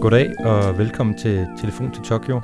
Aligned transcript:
Goddag 0.00 0.46
og 0.46 0.78
velkommen 0.78 1.18
til 1.18 1.46
Telefon 1.58 1.92
til 1.92 2.02
Tokyo. 2.02 2.40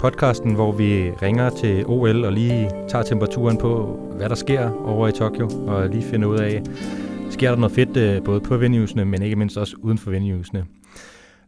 Podcasten, 0.00 0.54
hvor 0.54 0.72
vi 0.72 1.10
ringer 1.10 1.50
til 1.50 1.86
OL 1.86 2.24
og 2.24 2.32
lige 2.32 2.70
tager 2.88 3.02
temperaturen 3.02 3.58
på, 3.58 4.00
hvad 4.16 4.28
der 4.28 4.34
sker 4.34 4.70
over 4.70 5.08
i 5.08 5.12
Tokyo, 5.12 5.48
og 5.66 5.88
lige 5.88 6.02
finder 6.02 6.28
ud 6.28 6.38
af, 6.38 6.62
sker 7.30 7.50
der 7.50 7.56
noget 7.56 7.74
fedt 7.74 7.96
øh, 7.96 8.24
både 8.24 8.40
på 8.40 8.56
venuesene, 8.56 9.04
men 9.04 9.22
ikke 9.22 9.36
mindst 9.36 9.56
også 9.56 9.76
uden 9.78 9.98
for 9.98 10.10
venuesene. 10.10 10.66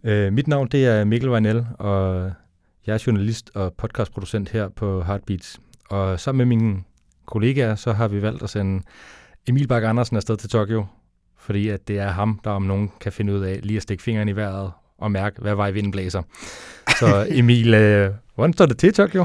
Øh, 0.05 0.33
mit 0.33 0.49
navn 0.49 0.69
det 0.69 0.87
er 0.87 1.05
Mikkel 1.05 1.31
Weinel, 1.31 1.67
og 1.79 2.31
jeg 2.87 2.95
er 2.95 3.05
journalist 3.07 3.51
og 3.55 3.73
podcastproducent 3.79 4.49
her 4.49 4.69
på 4.69 5.03
Heartbeats. 5.03 5.61
Og 5.91 6.21
sammen 6.21 6.49
med 6.49 6.57
mine 6.57 6.83
kollegaer, 7.27 7.75
så 7.75 7.93
har 7.93 8.09
vi 8.09 8.23
valgt 8.23 8.43
at 8.43 8.51
sende 8.51 8.83
Emil 9.49 9.69
Bak 9.69 9.83
Andersen 9.83 10.17
afsted 10.17 10.37
til 10.37 10.51
Tokyo, 10.51 10.85
fordi 11.39 11.69
at 11.69 11.89
det 11.89 11.99
er 11.99 12.09
ham, 12.09 12.41
der 12.45 12.51
om 12.51 12.63
nogen 12.63 12.91
kan 13.01 13.13
finde 13.13 13.35
ud 13.35 13.41
af 13.41 13.61
lige 13.63 13.77
at 13.77 13.83
stikke 13.83 14.03
fingeren 14.03 14.29
i 14.29 14.37
vejret 14.37 14.71
og 15.01 15.13
mærke, 15.13 15.41
hvad 15.41 15.55
vej 15.55 15.71
vinden 15.71 15.93
blæser. 15.93 16.23
Så 16.99 17.27
Emil, 17.31 17.75
øh, 17.75 18.11
hvordan 18.35 18.53
står 18.53 18.67
det 18.67 18.79
til 18.79 18.93
Tokyo? 18.93 19.25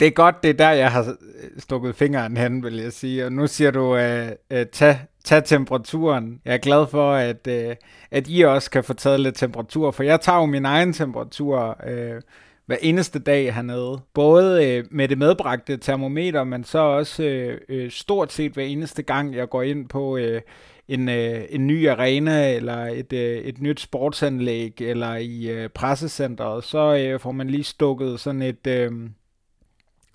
Det 0.00 0.06
er 0.06 0.10
godt, 0.10 0.42
det 0.42 0.50
er 0.50 0.54
der, 0.54 0.70
jeg 0.70 0.92
har 0.92 1.02
øh, 1.02 1.50
stukket 1.58 1.94
fingeren 1.94 2.36
hen, 2.36 2.62
vil 2.62 2.76
jeg 2.76 2.92
sige. 2.92 3.24
Og 3.24 3.32
nu 3.32 3.46
siger 3.46 3.70
du, 3.70 3.96
øh, 3.96 4.28
uh, 4.54 4.62
tag, 4.72 4.98
tag 5.24 5.44
temperaturen. 5.44 6.40
Jeg 6.44 6.54
er 6.54 6.58
glad 6.58 6.86
for, 6.86 7.12
at, 7.12 7.46
øh, 7.46 7.76
at 8.10 8.24
I 8.28 8.42
også 8.42 8.70
kan 8.70 8.84
få 8.84 8.94
taget 8.94 9.20
lidt 9.20 9.34
temperatur, 9.34 9.90
for 9.90 10.02
jeg 10.02 10.20
tager 10.20 10.38
jo 10.38 10.46
min 10.46 10.64
egen 10.64 10.92
temperatur 10.92 11.76
øh, 11.86 12.22
hver 12.66 12.76
eneste 12.80 13.18
dag 13.18 13.54
hernede. 13.54 14.00
Både 14.14 14.66
øh, 14.66 14.84
med 14.90 15.08
det 15.08 15.18
medbragte 15.18 15.76
termometer, 15.76 16.44
men 16.44 16.64
så 16.64 16.78
også 16.78 17.22
øh, 17.22 17.58
øh 17.68 17.90
stort 17.90 18.32
set 18.32 18.52
hver 18.52 18.64
eneste 18.64 19.02
gang, 19.02 19.34
jeg 19.34 19.48
går 19.48 19.62
ind 19.62 19.88
på 19.88 20.16
Øh, 20.16 20.40
en, 20.88 21.08
øh, 21.08 21.44
en 21.50 21.66
ny 21.66 21.88
arena, 21.88 22.54
eller 22.54 22.76
et, 22.86 23.12
øh, 23.12 23.38
et 23.38 23.60
nyt 23.60 23.80
sportsanlæg, 23.80 24.80
eller 24.80 25.16
i 25.16 25.48
øh, 25.48 25.68
pressecenteret, 25.68 26.64
så 26.64 26.96
øh, 26.96 27.20
får 27.20 27.32
man 27.32 27.50
lige 27.50 27.64
stukket 27.64 28.20
sådan 28.20 28.42
et 28.42 28.66
øh, 28.66 28.92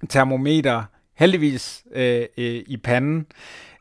termometer, 0.09 0.83
heldigvis 1.13 1.83
øh, 1.91 2.25
øh, 2.37 2.63
i 2.67 2.77
panden, 2.77 3.25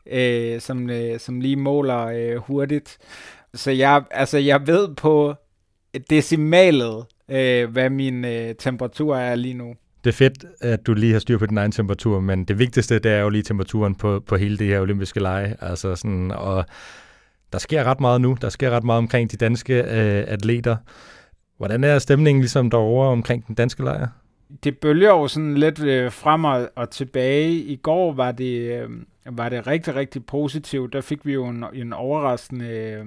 øh, 0.05 0.61
som, 0.61 0.89
øh, 0.89 1.19
som 1.19 1.39
lige 1.39 1.55
måler 1.55 2.05
øh, 2.05 2.35
hurtigt. 2.37 2.97
Så 3.53 3.71
jeg, 3.71 4.03
altså, 4.11 4.37
jeg 4.37 4.67
ved 4.67 4.95
på 4.95 5.33
decimalet, 6.09 7.05
øh, 7.29 7.69
hvad 7.69 7.89
min 7.89 8.25
øh, 8.25 8.55
temperatur 8.55 9.15
er 9.15 9.35
lige 9.35 9.53
nu. 9.53 9.75
Det 10.03 10.09
er 10.09 10.13
fedt, 10.13 10.45
at 10.61 10.87
du 10.87 10.93
lige 10.93 11.13
har 11.13 11.19
styr 11.19 11.37
på 11.37 11.45
din 11.45 11.57
egen 11.57 11.71
temperatur, 11.71 12.19
men 12.19 12.45
det 12.45 12.59
vigtigste, 12.59 12.99
det 12.99 13.11
er 13.11 13.19
jo 13.19 13.29
lige 13.29 13.43
temperaturen 13.43 13.95
på, 13.95 14.23
på 14.27 14.35
hele 14.35 14.57
det 14.57 14.67
her 14.67 14.81
olympiske 14.81 15.19
lege. 15.19 15.55
Altså 15.61 15.95
sådan, 15.95 16.31
og 16.31 16.65
der 17.53 17.59
sker 17.59 17.83
ret 17.83 17.99
meget 17.99 18.21
nu. 18.21 18.37
Der 18.41 18.49
sker 18.49 18.69
ret 18.69 18.83
meget 18.83 18.97
omkring 18.97 19.31
de 19.31 19.37
danske 19.37 19.73
øh, 19.73 20.23
atleter. 20.27 20.75
Hvordan 21.57 21.83
er 21.83 21.99
stemningen 21.99 22.41
ligesom 22.41 22.69
derovre 22.69 23.07
omkring 23.09 23.47
den 23.47 23.55
danske 23.55 23.83
lejr? 23.83 24.07
Det 24.63 24.77
bølger 24.77 25.09
jo 25.09 25.27
sådan 25.27 25.57
lidt 25.57 25.83
øh, 25.83 26.11
frem 26.11 26.43
og, 26.43 26.69
og 26.75 26.89
tilbage. 26.89 27.51
I 27.51 27.75
går 27.75 28.13
var 28.13 28.31
det, 28.31 28.81
øh, 28.81 28.89
var 29.25 29.49
det 29.49 29.67
rigtig, 29.67 29.95
rigtig 29.95 30.25
positivt. 30.25 30.93
Der 30.93 31.01
fik 31.01 31.25
vi 31.25 31.33
jo 31.33 31.45
en, 31.45 31.65
en 31.73 31.93
overraskende 31.93 32.67
øh, 32.67 33.05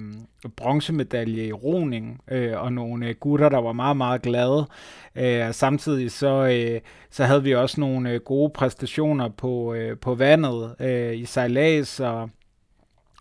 bronzemedalje 0.55 1.45
i 1.45 1.53
roning, 1.53 2.21
øh, 2.31 2.61
og 2.61 2.73
nogle 2.73 3.07
øh, 3.07 3.15
gutter, 3.19 3.49
der 3.49 3.57
var 3.57 3.71
meget, 3.71 3.97
meget 3.97 4.21
glade. 4.21 4.67
Øh, 5.15 5.53
samtidig 5.53 6.11
så, 6.11 6.47
øh, 6.47 6.81
så 7.11 7.23
havde 7.23 7.43
vi 7.43 7.55
også 7.55 7.79
nogle 7.79 8.11
øh, 8.11 8.19
gode 8.19 8.49
præstationer 8.49 9.29
på, 9.29 9.73
øh, 9.73 9.97
på 9.97 10.15
vandet 10.15 10.75
øh, 10.79 11.17
i 11.17 11.25
sejlads, 11.25 11.99
og, 11.99 12.29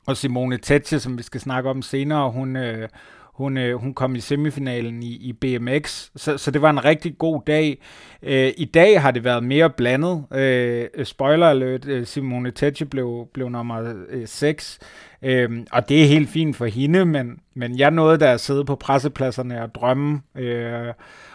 og 0.06 0.16
Simone 0.16 0.58
Tetsche, 0.58 1.00
som 1.00 1.18
vi 1.18 1.22
skal 1.22 1.40
snakke 1.40 1.70
om 1.70 1.82
senere, 1.82 2.30
hun... 2.30 2.56
Øh, 2.56 2.88
hun, 3.36 3.56
øh, 3.56 3.76
hun 3.76 3.94
kom 3.94 4.14
i 4.14 4.20
semifinalen 4.20 5.02
i, 5.02 5.16
i 5.16 5.32
BMX, 5.32 6.10
så, 6.16 6.38
så 6.38 6.50
det 6.50 6.62
var 6.62 6.70
en 6.70 6.84
rigtig 6.84 7.18
god 7.18 7.40
dag. 7.46 7.78
Øh, 8.22 8.52
I 8.56 8.64
dag 8.64 9.02
har 9.02 9.10
det 9.10 9.24
været 9.24 9.44
mere 9.44 9.70
blandet. 9.70 10.24
Øh, 10.34 11.04
spoiler 11.04 11.46
alert, 11.46 11.86
øh, 11.86 12.06
Simone 12.06 12.50
Tetje 12.50 12.86
blev, 12.86 13.28
blev 13.34 13.48
nummer 13.48 13.94
øh, 14.08 14.26
6, 14.26 14.78
øh, 15.22 15.50
og 15.72 15.88
det 15.88 16.02
er 16.02 16.06
helt 16.06 16.28
fint 16.28 16.56
for 16.56 16.66
hende, 16.66 17.04
men, 17.04 17.38
men 17.54 17.78
jeg 17.78 17.90
nåede 17.90 18.18
da 18.18 18.32
at 18.32 18.40
sidde 18.40 18.64
på 18.64 18.76
pressepladserne 18.76 19.62
og 19.62 19.74
drømme 19.74 20.22
øh, 20.36 20.92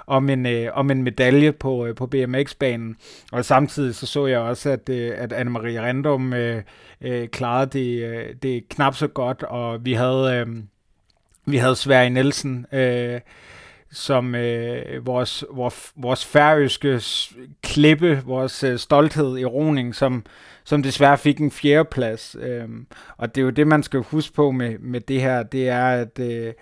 om, 0.07 0.29
en, 0.29 0.45
øh, 0.45 0.69
om 0.73 0.91
en 0.91 1.03
medalje 1.03 1.51
på, 1.51 1.85
øh, 1.85 1.95
på 1.95 2.07
BMX-banen. 2.07 2.95
Og 3.31 3.45
samtidig 3.45 3.95
så 3.95 4.05
så 4.05 4.25
jeg 4.25 4.39
også, 4.39 4.69
at, 4.69 4.89
øh, 4.89 5.11
at 5.15 5.33
Anne-Marie 5.33 5.81
Rendum 5.81 6.33
øh, 6.33 6.63
øh, 7.01 7.27
klarede 7.27 7.79
det, 7.79 8.03
øh, 8.03 8.35
det 8.43 8.69
knap 8.69 8.95
så 8.95 9.07
godt, 9.07 9.43
og 9.43 9.85
vi 9.85 9.93
havde... 9.93 10.45
Øh, 10.47 10.47
vi 11.51 11.57
havde 11.57 11.75
Sverige 11.75 12.09
Nielsen, 12.09 12.65
øh, 12.71 13.19
som 13.91 14.35
øh, 14.35 15.05
vores, 15.05 15.45
vores, 15.51 15.93
vores 15.95 16.25
færøske 16.25 17.01
klippe, 17.63 18.21
vores 18.25 18.63
øh, 18.63 18.79
stolthed 18.79 19.37
i 19.37 19.45
roning, 19.45 19.95
som, 19.95 20.25
som 20.63 20.83
desværre 20.83 21.17
fik 21.17 21.39
en 21.39 21.51
fjerdeplads. 21.51 22.35
Øh, 22.39 22.67
og 23.17 23.35
det 23.35 23.41
er 23.41 23.45
jo 23.45 23.49
det, 23.49 23.67
man 23.67 23.83
skal 23.83 23.99
huske 23.99 24.33
på 24.33 24.51
med, 24.51 24.79
med 24.79 25.01
det 25.01 25.21
her, 25.21 25.43
det 25.43 25.69
er, 25.69 25.85
at 25.85 26.19
øh, 26.19 26.53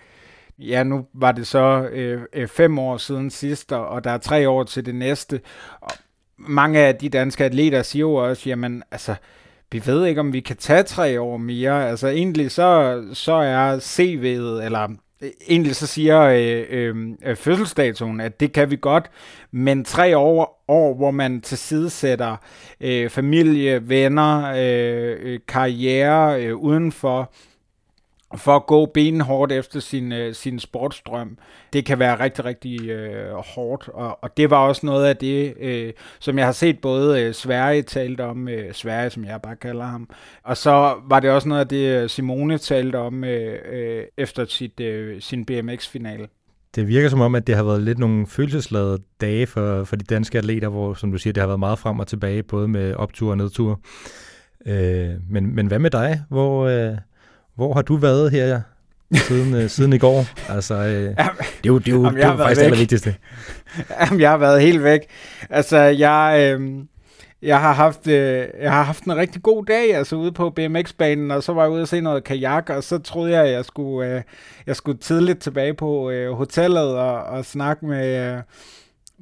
ja, 0.58 0.82
nu 0.82 1.06
var 1.12 1.32
det 1.32 1.46
så 1.46 1.88
øh, 1.92 2.22
øh 2.32 2.48
fem 2.48 2.78
år 2.78 2.96
siden 2.96 3.30
sidst, 3.30 3.72
og 3.72 4.04
der 4.04 4.10
er 4.10 4.18
tre 4.18 4.48
år 4.48 4.64
til 4.64 4.86
det 4.86 4.94
næste. 4.94 5.40
Og 5.80 5.90
mange 6.36 6.80
af 6.80 6.96
de 6.96 7.08
danske 7.08 7.44
atleter 7.44 7.82
siger 7.82 8.00
jo 8.00 8.14
også, 8.14 8.48
jamen 8.48 8.82
altså, 8.90 9.14
vi 9.72 9.82
ved 9.86 10.06
ikke, 10.06 10.20
om 10.20 10.32
vi 10.32 10.40
kan 10.40 10.56
tage 10.56 10.82
tre 10.82 11.20
år 11.20 11.36
mere. 11.36 11.88
Altså 11.88 12.08
egentlig 12.08 12.50
så, 12.50 13.02
så 13.12 13.32
er 13.32 13.78
CV'et, 13.78 14.64
eller 14.64 14.88
egentlig 15.48 15.76
så 15.76 15.86
siger 15.86 16.20
øh, 16.20 16.64
øh, 16.70 16.96
øh, 17.26 17.36
fødselsdatoen, 17.36 18.20
at 18.20 18.40
det 18.40 18.52
kan 18.52 18.70
vi 18.70 18.78
godt, 18.80 19.10
men 19.50 19.84
tre 19.84 20.16
år, 20.16 20.64
år 20.68 20.94
hvor 20.94 21.10
man 21.10 21.40
tilsidesætter 21.40 22.36
øh, 22.80 23.10
familie, 23.10 23.88
venner, 23.88 24.52
øh, 24.56 25.16
øh 25.20 25.40
karriere 25.48 26.44
øh, 26.44 26.56
udenfor, 26.56 27.32
for 28.36 28.56
at 28.56 28.66
gå 28.66 28.86
benhårdt 28.86 29.52
efter 29.52 29.80
sin, 29.80 30.12
øh, 30.12 30.34
sin 30.34 30.58
sportsdrøm. 30.58 31.38
Det 31.72 31.84
kan 31.84 31.98
være 31.98 32.20
rigtig, 32.20 32.44
rigtig 32.44 32.88
øh, 32.88 33.34
hårdt, 33.34 33.88
og, 33.88 34.18
og 34.22 34.36
det 34.36 34.50
var 34.50 34.56
også 34.56 34.86
noget 34.86 35.06
af 35.06 35.16
det, 35.16 35.54
øh, 35.60 35.92
som 36.20 36.38
jeg 36.38 36.46
har 36.46 36.52
set 36.52 36.78
både 36.78 37.22
øh, 37.22 37.34
Sverige 37.34 37.82
talte 37.82 38.24
om, 38.24 38.48
øh, 38.48 38.74
Sverige 38.74 39.10
som 39.10 39.24
jeg 39.24 39.40
bare 39.42 39.56
kalder 39.56 39.84
ham, 39.84 40.10
og 40.44 40.56
så 40.56 40.94
var 41.08 41.20
det 41.20 41.30
også 41.30 41.48
noget 41.48 41.60
af 41.60 41.68
det, 41.68 42.02
øh, 42.02 42.08
Simone 42.08 42.58
talte 42.58 42.96
om 42.96 43.24
øh, 43.24 43.58
øh, 43.72 44.04
efter 44.16 44.44
sit, 44.44 44.80
øh, 44.80 45.20
sin 45.20 45.44
BMX-finale. 45.44 46.28
Det 46.74 46.88
virker 46.88 47.08
som 47.08 47.20
om, 47.20 47.34
at 47.34 47.46
det 47.46 47.56
har 47.56 47.62
været 47.62 47.82
lidt 47.82 47.98
nogle 47.98 48.26
følelsesladede 48.26 48.98
dage 49.20 49.46
for, 49.46 49.84
for 49.84 49.96
de 49.96 50.04
danske 50.04 50.38
atleter, 50.38 50.68
hvor, 50.68 50.94
som 50.94 51.12
du 51.12 51.18
siger, 51.18 51.32
det 51.32 51.40
har 51.40 51.46
været 51.46 51.60
meget 51.60 51.78
frem 51.78 51.98
og 51.98 52.06
tilbage, 52.06 52.42
både 52.42 52.68
med 52.68 52.94
optur 52.94 53.30
og 53.30 53.36
nedtur. 53.36 53.80
Øh, 54.66 55.10
men, 55.30 55.54
men 55.54 55.66
hvad 55.66 55.78
med 55.78 55.90
dig? 55.90 56.22
Hvor, 56.28 56.66
øh, 56.66 56.96
hvor 57.60 57.74
har 57.74 57.82
du 57.82 57.96
været 57.96 58.30
her 58.30 58.60
siden, 59.14 59.54
øh, 59.54 59.68
siden 59.76 59.92
i 59.92 59.98
går? 59.98 60.24
Altså, 60.48 60.74
øh, 60.74 60.84
det 60.84 61.16
er 61.18 61.26
jo, 61.66 61.78
det 61.78 61.88
er 61.88 61.92
jo, 61.92 62.02
Jamen, 62.04 62.16
det 62.16 62.24
er 62.24 62.30
jo 62.30 62.36
faktisk 62.36 62.60
det 62.60 62.78
vigtigste. 62.78 63.14
Jamen, 64.00 64.20
jeg 64.20 64.30
har 64.30 64.36
været 64.36 64.62
helt 64.62 64.84
væk. 64.84 65.00
Altså, 65.50 65.78
jeg, 65.78 66.54
øh, 66.60 66.84
jeg, 67.42 67.60
har 67.60 67.72
haft, 67.72 68.06
øh, 68.06 68.44
jeg 68.60 68.72
har 68.72 68.82
haft 68.82 69.04
en 69.04 69.16
rigtig 69.16 69.42
god 69.42 69.64
dag 69.64 69.94
altså 69.96 70.16
ude 70.16 70.32
på 70.32 70.50
BMX-banen, 70.50 71.30
og 71.30 71.42
så 71.42 71.52
var 71.52 71.62
jeg 71.62 71.70
ude 71.70 71.82
og 71.82 71.88
se 71.88 72.00
noget 72.00 72.24
kajak, 72.24 72.70
og 72.70 72.84
så 72.84 72.98
troede 72.98 73.32
jeg, 73.32 73.44
at 73.44 73.52
jeg 73.52 73.64
skulle, 73.64 74.14
øh, 74.14 74.22
jeg 74.66 74.76
skulle 74.76 74.98
tidligt 74.98 75.38
tilbage 75.38 75.74
på 75.74 76.10
øh, 76.10 76.32
hotellet 76.32 76.96
og, 76.96 77.22
og 77.22 77.44
snakke 77.44 77.86
med... 77.86 78.34
Øh, 78.34 78.42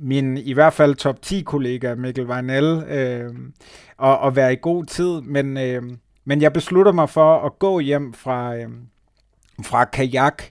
min 0.00 0.37
i 0.37 0.53
hvert 0.53 0.72
fald 0.72 0.94
top 0.94 1.22
10 1.22 1.41
kollega 1.41 1.94
Mikkel 1.94 2.27
Weinel 2.27 2.84
øh, 2.88 3.34
og, 3.97 4.19
og 4.19 4.37
være 4.37 4.53
i 4.53 4.59
god 4.62 4.84
tid, 4.84 5.21
men 5.21 5.56
øh, 5.56 5.82
men 6.28 6.43
jeg 6.43 6.53
beslutter 6.53 6.93
mig 6.93 7.11
for 7.11 7.47
at 7.47 7.59
gå 7.59 7.81
hjem 7.81 8.12
fra, 8.12 8.56
øh, 8.56 8.69
fra 9.63 9.84
kajak, 9.84 10.42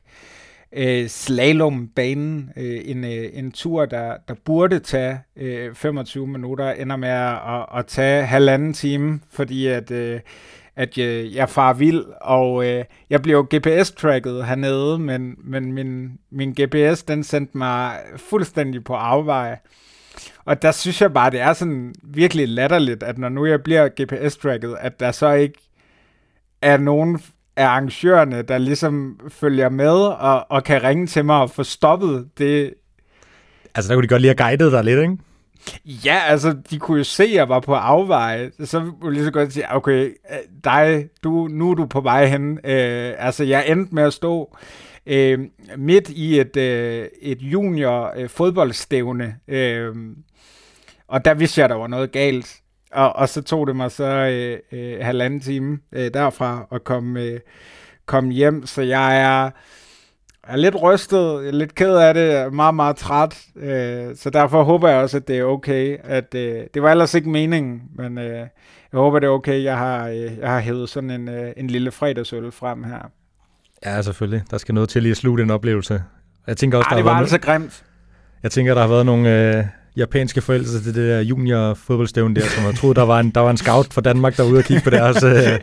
øh, 0.71 1.07
slalombanen, 1.07 2.51
øh, 2.57 2.81
en, 2.85 3.03
øh, 3.03 3.29
en 3.33 3.51
tur, 3.51 3.85
der, 3.85 4.17
der 4.27 4.33
burde 4.45 4.79
tage 4.79 5.19
øh, 5.35 5.75
25 5.75 6.27
minutter, 6.27 6.71
ender 6.71 6.95
med 6.95 7.09
at, 7.09 7.33
at, 7.33 7.65
at 7.79 7.85
tage 7.85 8.25
halvanden 8.25 8.73
time, 8.73 9.19
fordi 9.31 9.67
at, 9.67 9.91
øh, 9.91 10.19
at 10.75 10.97
øh, 10.97 11.35
jeg 11.35 11.49
far 11.49 11.73
vild, 11.73 12.05
og 12.21 12.65
øh, 12.65 12.85
jeg 13.09 13.21
blev 13.21 13.47
GPS-tracket 13.55 14.45
hernede, 14.45 14.99
men, 14.99 15.35
men 15.43 15.71
min, 15.71 16.19
min 16.31 16.55
GPS, 16.61 17.03
den 17.03 17.23
sendte 17.23 17.57
mig 17.57 17.99
fuldstændig 18.15 18.83
på 18.83 18.93
afveje. 18.93 19.57
Og 20.45 20.61
der 20.61 20.71
synes 20.71 21.01
jeg 21.01 21.13
bare, 21.13 21.31
det 21.31 21.39
er 21.39 21.53
sådan 21.53 21.95
virkelig 22.03 22.47
latterligt, 22.47 23.03
at 23.03 23.17
når 23.17 23.29
nu 23.29 23.45
jeg 23.45 23.63
bliver 23.63 23.89
GPS-tracket, 24.01 24.75
at 24.79 24.99
der 24.99 25.11
så 25.11 25.31
ikke 25.31 25.59
er 26.61 26.77
nogen 26.77 27.19
af 27.55 27.65
arrangørerne, 27.65 28.41
der 28.41 28.57
ligesom 28.57 29.19
følger 29.29 29.69
med 29.69 29.97
og, 29.97 30.51
og 30.51 30.63
kan 30.63 30.83
ringe 30.83 31.07
til 31.07 31.25
mig 31.25 31.41
og 31.41 31.49
få 31.49 31.63
stoppet 31.63 32.29
det. 32.37 32.73
Altså, 33.75 33.89
der 33.89 33.95
kunne 33.95 34.03
de 34.03 34.07
godt 34.07 34.21
lige 34.21 34.35
have 34.37 34.49
guidet 34.49 34.71
dig 34.71 34.83
lidt, 34.83 35.01
ikke? 35.01 35.17
Ja, 35.85 36.21
altså, 36.27 36.55
de 36.69 36.79
kunne 36.79 36.97
jo 36.97 37.03
se, 37.03 37.23
at 37.23 37.33
jeg 37.33 37.49
var 37.49 37.59
på 37.59 37.73
afveje. 37.73 38.51
Så 38.63 38.79
ville 38.79 38.95
jeg 39.03 39.11
lige 39.11 39.25
så 39.25 39.31
godt 39.31 39.53
sige, 39.53 39.75
okay, 39.75 40.11
dig, 40.63 41.07
du, 41.23 41.47
nu 41.51 41.71
er 41.71 41.75
du 41.75 41.85
på 41.85 42.01
vej 42.01 42.25
hen. 42.25 42.59
Øh, 42.63 43.13
altså, 43.17 43.43
jeg 43.43 43.69
endte 43.69 43.95
med 43.95 44.03
at 44.03 44.13
stå 44.13 44.57
øh, 45.05 45.39
midt 45.77 46.09
i 46.09 46.39
et, 46.39 46.57
øh, 46.57 47.07
et 47.21 47.41
junior 47.41 48.13
øh, 48.17 48.29
fodboldstævne. 48.29 49.35
Øh, 49.47 49.95
og 51.07 51.25
der 51.25 51.33
vidste 51.33 51.59
jeg, 51.59 51.65
at 51.65 51.69
der 51.69 51.75
var 51.75 51.87
noget 51.87 52.11
galt. 52.11 52.61
Og, 52.91 53.15
og 53.15 53.29
så 53.29 53.41
tog 53.41 53.67
det 53.67 53.75
mig 53.75 53.91
så 53.91 54.03
øh, 54.03 54.59
øh, 54.71 55.05
halvanden 55.05 55.39
time 55.39 55.79
øh, 55.91 56.13
derfra 56.13 56.67
at 56.71 56.83
komme, 56.83 57.21
øh, 57.21 57.39
komme 58.05 58.31
hjem. 58.31 58.65
Så 58.65 58.81
jeg 58.81 59.21
er 59.21 59.49
er 60.47 60.55
lidt 60.55 60.81
rystet, 60.81 61.17
jeg 61.17 61.47
er 61.47 61.51
lidt 61.51 61.75
ked 61.75 61.95
af 61.95 62.13
det, 62.13 62.33
er 62.33 62.49
meget, 62.49 62.75
meget 62.75 62.95
træt. 62.95 63.39
Øh, 63.55 64.15
så 64.15 64.29
derfor 64.29 64.63
håber 64.63 64.89
jeg 64.89 64.97
også, 64.97 65.17
at 65.17 65.27
det 65.27 65.37
er 65.37 65.43
okay. 65.43 65.97
At, 66.03 66.35
øh, 66.35 66.63
det 66.73 66.81
var 66.81 66.91
ellers 66.91 67.13
ikke 67.13 67.29
meningen, 67.29 67.81
men 67.95 68.17
øh, 68.17 68.37
jeg 68.91 68.99
håber, 68.99 69.19
det 69.19 69.27
er 69.27 69.31
okay. 69.31 69.63
Jeg 69.63 69.77
har, 69.77 70.07
øh, 70.07 70.37
jeg 70.37 70.49
har 70.49 70.59
hævet 70.59 70.89
sådan 70.89 71.09
en, 71.09 71.29
øh, 71.29 71.51
en 71.57 71.67
lille 71.67 71.91
fredagsøl 71.91 72.51
frem 72.51 72.83
her. 72.83 73.11
Ja, 73.85 74.01
selvfølgelig. 74.01 74.43
Der 74.51 74.57
skal 74.57 74.73
noget 74.73 74.89
til 74.89 75.01
lige 75.01 75.11
at 75.11 75.17
slutte 75.17 75.43
en 75.43 75.49
oplevelse. 75.49 76.03
Jeg 76.47 76.57
tænker 76.57 76.77
også, 76.77 76.87
Ej, 76.87 76.89
der 76.89 76.95
det 76.97 77.05
var 77.05 77.13
har 77.13 77.21
altså 77.21 77.39
grimt. 77.39 77.83
Jeg 78.43 78.51
tænker, 78.51 78.73
der 78.73 78.81
har 78.81 78.87
været 78.87 79.05
nogle 79.05 79.57
øh, 79.57 79.65
japanske 79.97 80.41
forældre 80.41 80.79
til 80.81 80.85
det 80.85 80.95
der 80.95 81.19
junior 81.19 81.73
fodboldstævn 81.73 82.35
der, 82.35 82.41
som 82.41 82.63
jeg 82.65 82.75
troede, 82.75 82.95
der 82.95 83.05
var 83.05 83.19
en, 83.19 83.29
der 83.29 83.41
var 83.41 83.51
en 83.51 83.57
scout 83.57 83.93
fra 83.93 84.01
Danmark 84.01 84.37
derude 84.37 84.57
og 84.57 84.63
kigge 84.63 84.83
på 84.83 84.89
deres, 84.89 85.23
øh, 85.23 85.59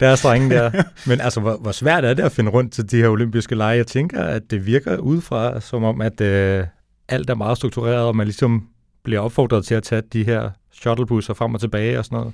deres 0.00 0.22
drenge 0.22 0.50
der. 0.50 0.70
Men 1.06 1.20
altså, 1.20 1.40
hvor, 1.40 1.56
hvor 1.56 1.72
svært 1.72 2.04
er 2.04 2.14
det 2.14 2.22
at 2.22 2.32
finde 2.32 2.50
rundt 2.50 2.72
til 2.72 2.90
de 2.90 2.96
her 2.96 3.08
olympiske 3.08 3.54
lege? 3.54 3.76
Jeg 3.76 3.86
tænker, 3.86 4.22
at 4.22 4.50
det 4.50 4.66
virker 4.66 4.96
udefra, 4.96 5.60
som 5.60 5.84
om, 5.84 6.00
at 6.00 6.20
øh, 6.20 6.64
alt 7.08 7.30
er 7.30 7.34
meget 7.34 7.56
struktureret, 7.56 8.04
og 8.04 8.16
man 8.16 8.26
ligesom 8.26 8.66
bliver 9.04 9.20
opfordret 9.20 9.64
til 9.64 9.74
at 9.74 9.82
tage 9.82 10.02
de 10.12 10.24
her 10.24 10.50
shuttlebusser 10.72 11.34
frem 11.34 11.54
og 11.54 11.60
tilbage 11.60 11.98
og 11.98 12.04
sådan 12.04 12.16
noget. 12.16 12.32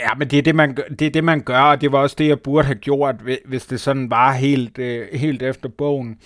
Ja, 0.00 0.08
men 0.18 0.28
det 0.28 0.38
er 0.38 0.42
det, 0.42 0.54
man, 0.54 0.74
gør, 0.74 0.82
det 0.98 1.06
er 1.06 1.10
det, 1.10 1.24
man 1.24 1.40
gør, 1.40 1.60
og 1.60 1.80
det 1.80 1.92
var 1.92 1.98
også 1.98 2.16
det, 2.18 2.28
jeg 2.28 2.40
burde 2.40 2.66
have 2.66 2.78
gjort, 2.78 3.14
hvis 3.44 3.66
det 3.66 3.80
sådan 3.80 4.10
var 4.10 4.32
helt, 4.32 4.78
øh, 4.78 5.06
helt 5.12 5.42
efter 5.42 5.68
bogen. 5.68 6.16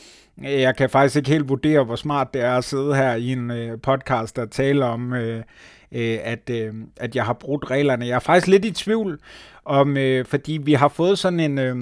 Jeg 0.43 0.77
kan 0.77 0.91
faktisk 0.91 1.17
ikke 1.17 1.31
helt 1.31 1.49
vurdere, 1.49 1.85
hvor 1.85 1.97
smart 1.97 2.35
det 2.35 2.43
er 2.43 2.57
at 2.57 2.65
sidde 2.65 2.95
her 2.95 3.15
i 3.15 3.33
en 3.33 3.51
øh, 3.51 3.81
podcast, 3.81 4.37
der 4.37 4.47
taler 4.47 4.87
om, 4.87 5.13
øh, 5.13 5.43
øh, 5.93 6.19
at, 6.23 6.51
øh, 6.51 6.75
at 6.97 7.17
jeg 7.17 7.25
har 7.25 7.33
brudt 7.33 7.71
reglerne. 7.71 8.07
Jeg 8.07 8.15
er 8.15 8.19
faktisk 8.19 8.47
lidt 8.47 8.65
i 8.65 8.71
tvivl 8.71 9.21
om, 9.65 9.97
øh, 9.97 10.25
fordi 10.25 10.61
vi 10.63 10.73
har 10.73 10.89
fået 10.89 11.19
sådan 11.19 11.41
en... 11.41 11.59
Øh, 11.59 11.77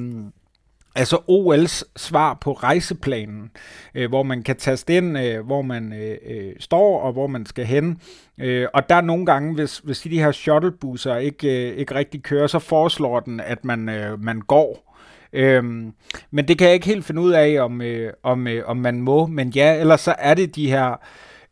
Altså 0.94 1.16
OL's 1.16 1.82
svar 1.96 2.38
på 2.40 2.52
rejseplanen, 2.52 3.50
øh, 3.94 4.08
hvor 4.08 4.22
man 4.22 4.42
kan 4.42 4.56
taste 4.56 4.96
ind, 4.96 5.18
øh, 5.18 5.46
hvor 5.46 5.62
man 5.62 5.92
øh, 5.92 6.16
øh, 6.26 6.52
står 6.60 7.00
og 7.00 7.12
hvor 7.12 7.26
man 7.26 7.46
skal 7.46 7.64
hen. 7.64 8.00
Øh, 8.38 8.68
og 8.74 8.88
der 8.88 8.94
er 8.94 9.00
nogle 9.00 9.26
gange, 9.26 9.54
hvis, 9.54 9.78
hvis 9.78 10.00
de 10.00 10.18
her 10.18 10.32
shuttlebusser 10.32 11.16
ikke, 11.16 11.70
øh, 11.70 11.76
ikke 11.76 11.94
rigtig 11.94 12.22
kører, 12.22 12.46
så 12.46 12.58
foreslår 12.58 13.20
den, 13.20 13.40
at 13.40 13.64
man, 13.64 13.88
øh, 13.88 14.22
man 14.22 14.40
går. 14.40 14.91
Øhm, 15.32 15.92
men 16.30 16.48
det 16.48 16.58
kan 16.58 16.66
jeg 16.66 16.74
ikke 16.74 16.86
helt 16.86 17.04
finde 17.04 17.20
ud 17.20 17.32
af, 17.32 17.60
om, 17.60 17.82
øh, 17.82 18.12
om, 18.22 18.46
øh, 18.46 18.62
om 18.66 18.76
man 18.76 19.02
må. 19.02 19.26
Men 19.26 19.48
ja, 19.48 19.80
ellers 19.80 20.00
så 20.00 20.14
er 20.18 20.34
det 20.34 20.56
de 20.56 20.70
her 20.70 20.96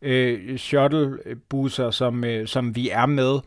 øh, 0.02 0.56
shuttlebusser, 0.56 1.90
som, 1.90 2.24
øh, 2.24 2.46
som 2.46 2.76
vi 2.76 2.90
er 2.90 3.06
med. 3.06 3.40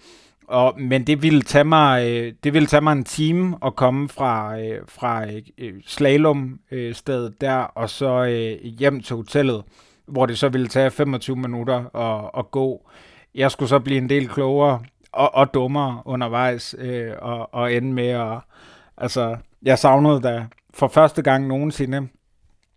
Og, 0.47 0.81
men 0.81 1.07
det 1.07 1.21
ville 1.21 1.41
tage 1.41 1.63
mig, 1.63 2.09
øh, 2.09 2.33
det 2.44 2.53
ville 2.53 2.68
tage 2.68 2.81
mig 2.81 2.91
en 2.91 3.03
time 3.03 3.56
at 3.65 3.75
komme 3.75 4.09
fra, 4.09 4.59
øh, 4.59 4.81
fra 4.88 5.25
øh, 5.57 5.74
slalomstedet 5.85 7.30
øh, 7.30 7.33
der, 7.41 7.56
og 7.56 7.89
så 7.89 8.24
øh, 8.24 8.65
hjem 8.65 9.01
til 9.01 9.15
hotellet, 9.15 9.63
hvor 10.07 10.25
det 10.25 10.38
så 10.38 10.50
ville 10.50 10.68
tage 10.68 10.91
25 10.91 11.35
minutter 11.35 11.95
at, 11.95 12.30
at 12.38 12.51
gå. 12.51 12.89
Jeg 13.35 13.51
skulle 13.51 13.69
så 13.69 13.80
blive 13.80 13.97
en 13.97 14.09
del 14.09 14.27
klogere 14.30 14.80
og, 15.12 15.35
og 15.35 15.53
dummere 15.53 16.01
undervejs, 16.06 16.75
øh, 16.77 17.12
og, 17.21 17.53
og 17.53 17.74
ende 17.74 17.94
med 17.94 18.07
at... 18.07 18.38
Altså, 19.03 19.38
jeg 19.61 19.79
savnede 19.79 20.21
da 20.21 20.45
for 20.73 20.88
første 20.88 21.21
gang 21.21 21.47
nogensinde 21.47 22.07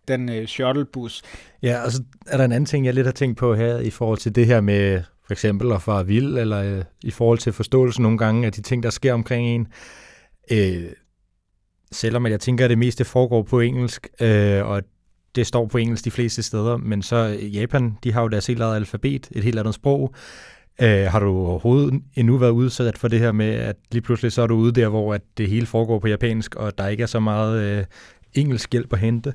den 0.07 0.29
øh, 0.29 0.47
shuttlebus. 0.47 1.21
Ja, 1.63 1.81
og 1.85 1.91
så 1.91 2.03
er 2.27 2.37
der 2.37 2.45
en 2.45 2.51
anden 2.51 2.65
ting, 2.65 2.85
jeg 2.85 2.93
lidt 2.93 3.07
har 3.07 3.11
tænkt 3.11 3.37
på 3.37 3.55
her 3.55 3.77
i 3.77 3.89
forhold 3.89 4.17
til 4.17 4.35
det 4.35 4.45
her 4.45 4.61
med 4.61 5.01
for 5.25 5.33
eksempel 5.33 5.71
at 5.71 5.81
fare 5.81 6.05
vild, 6.05 6.37
eller 6.37 6.63
øh, 6.63 6.83
i 7.03 7.11
forhold 7.11 7.37
til 7.37 7.53
forståelse 7.53 8.01
nogle 8.01 8.17
gange 8.17 8.45
af 8.45 8.51
de 8.51 8.61
ting, 8.61 8.83
der 8.83 8.89
sker 8.89 9.13
omkring 9.13 9.47
en. 9.47 9.67
Øh, 10.51 10.89
selvom 11.91 12.25
jeg 12.25 12.39
tænker, 12.39 12.65
at 12.65 12.69
det 12.69 12.77
meste 12.77 13.05
foregår 13.05 13.43
på 13.43 13.59
engelsk, 13.59 14.07
øh, 14.21 14.65
og 14.65 14.81
det 15.35 15.47
står 15.47 15.65
på 15.65 15.77
engelsk 15.77 16.05
de 16.05 16.11
fleste 16.11 16.43
steder, 16.43 16.77
men 16.77 17.01
så 17.01 17.37
øh, 17.41 17.55
Japan, 17.55 17.97
de 18.03 18.13
har 18.13 18.21
jo 18.21 18.27
deres 18.27 18.47
helt 18.47 18.61
eget 18.61 18.75
alfabet, 18.75 19.29
et 19.31 19.43
helt 19.43 19.59
andet 19.59 19.73
sprog. 19.73 20.15
Øh, 20.81 21.05
har 21.05 21.19
du 21.19 21.29
overhovedet 21.29 22.01
endnu 22.15 22.37
været 22.37 22.51
udsat 22.51 22.97
for 22.97 23.07
det 23.07 23.19
her 23.19 23.31
med, 23.31 23.53
at 23.53 23.75
lige 23.91 24.01
pludselig 24.01 24.31
så 24.31 24.41
er 24.41 24.47
du 24.47 24.55
ude 24.55 24.71
der, 24.71 24.87
hvor 24.87 25.13
at 25.13 25.21
det 25.37 25.49
hele 25.49 25.65
foregår 25.65 25.99
på 25.99 26.07
japansk, 26.07 26.55
og 26.55 26.77
der 26.77 26.87
ikke 26.87 27.03
er 27.03 27.07
så 27.07 27.19
meget 27.19 27.61
øh, 27.61 27.85
engelsk 28.33 28.71
hjælp 28.71 28.93
at 28.93 28.99
hente? 28.99 29.33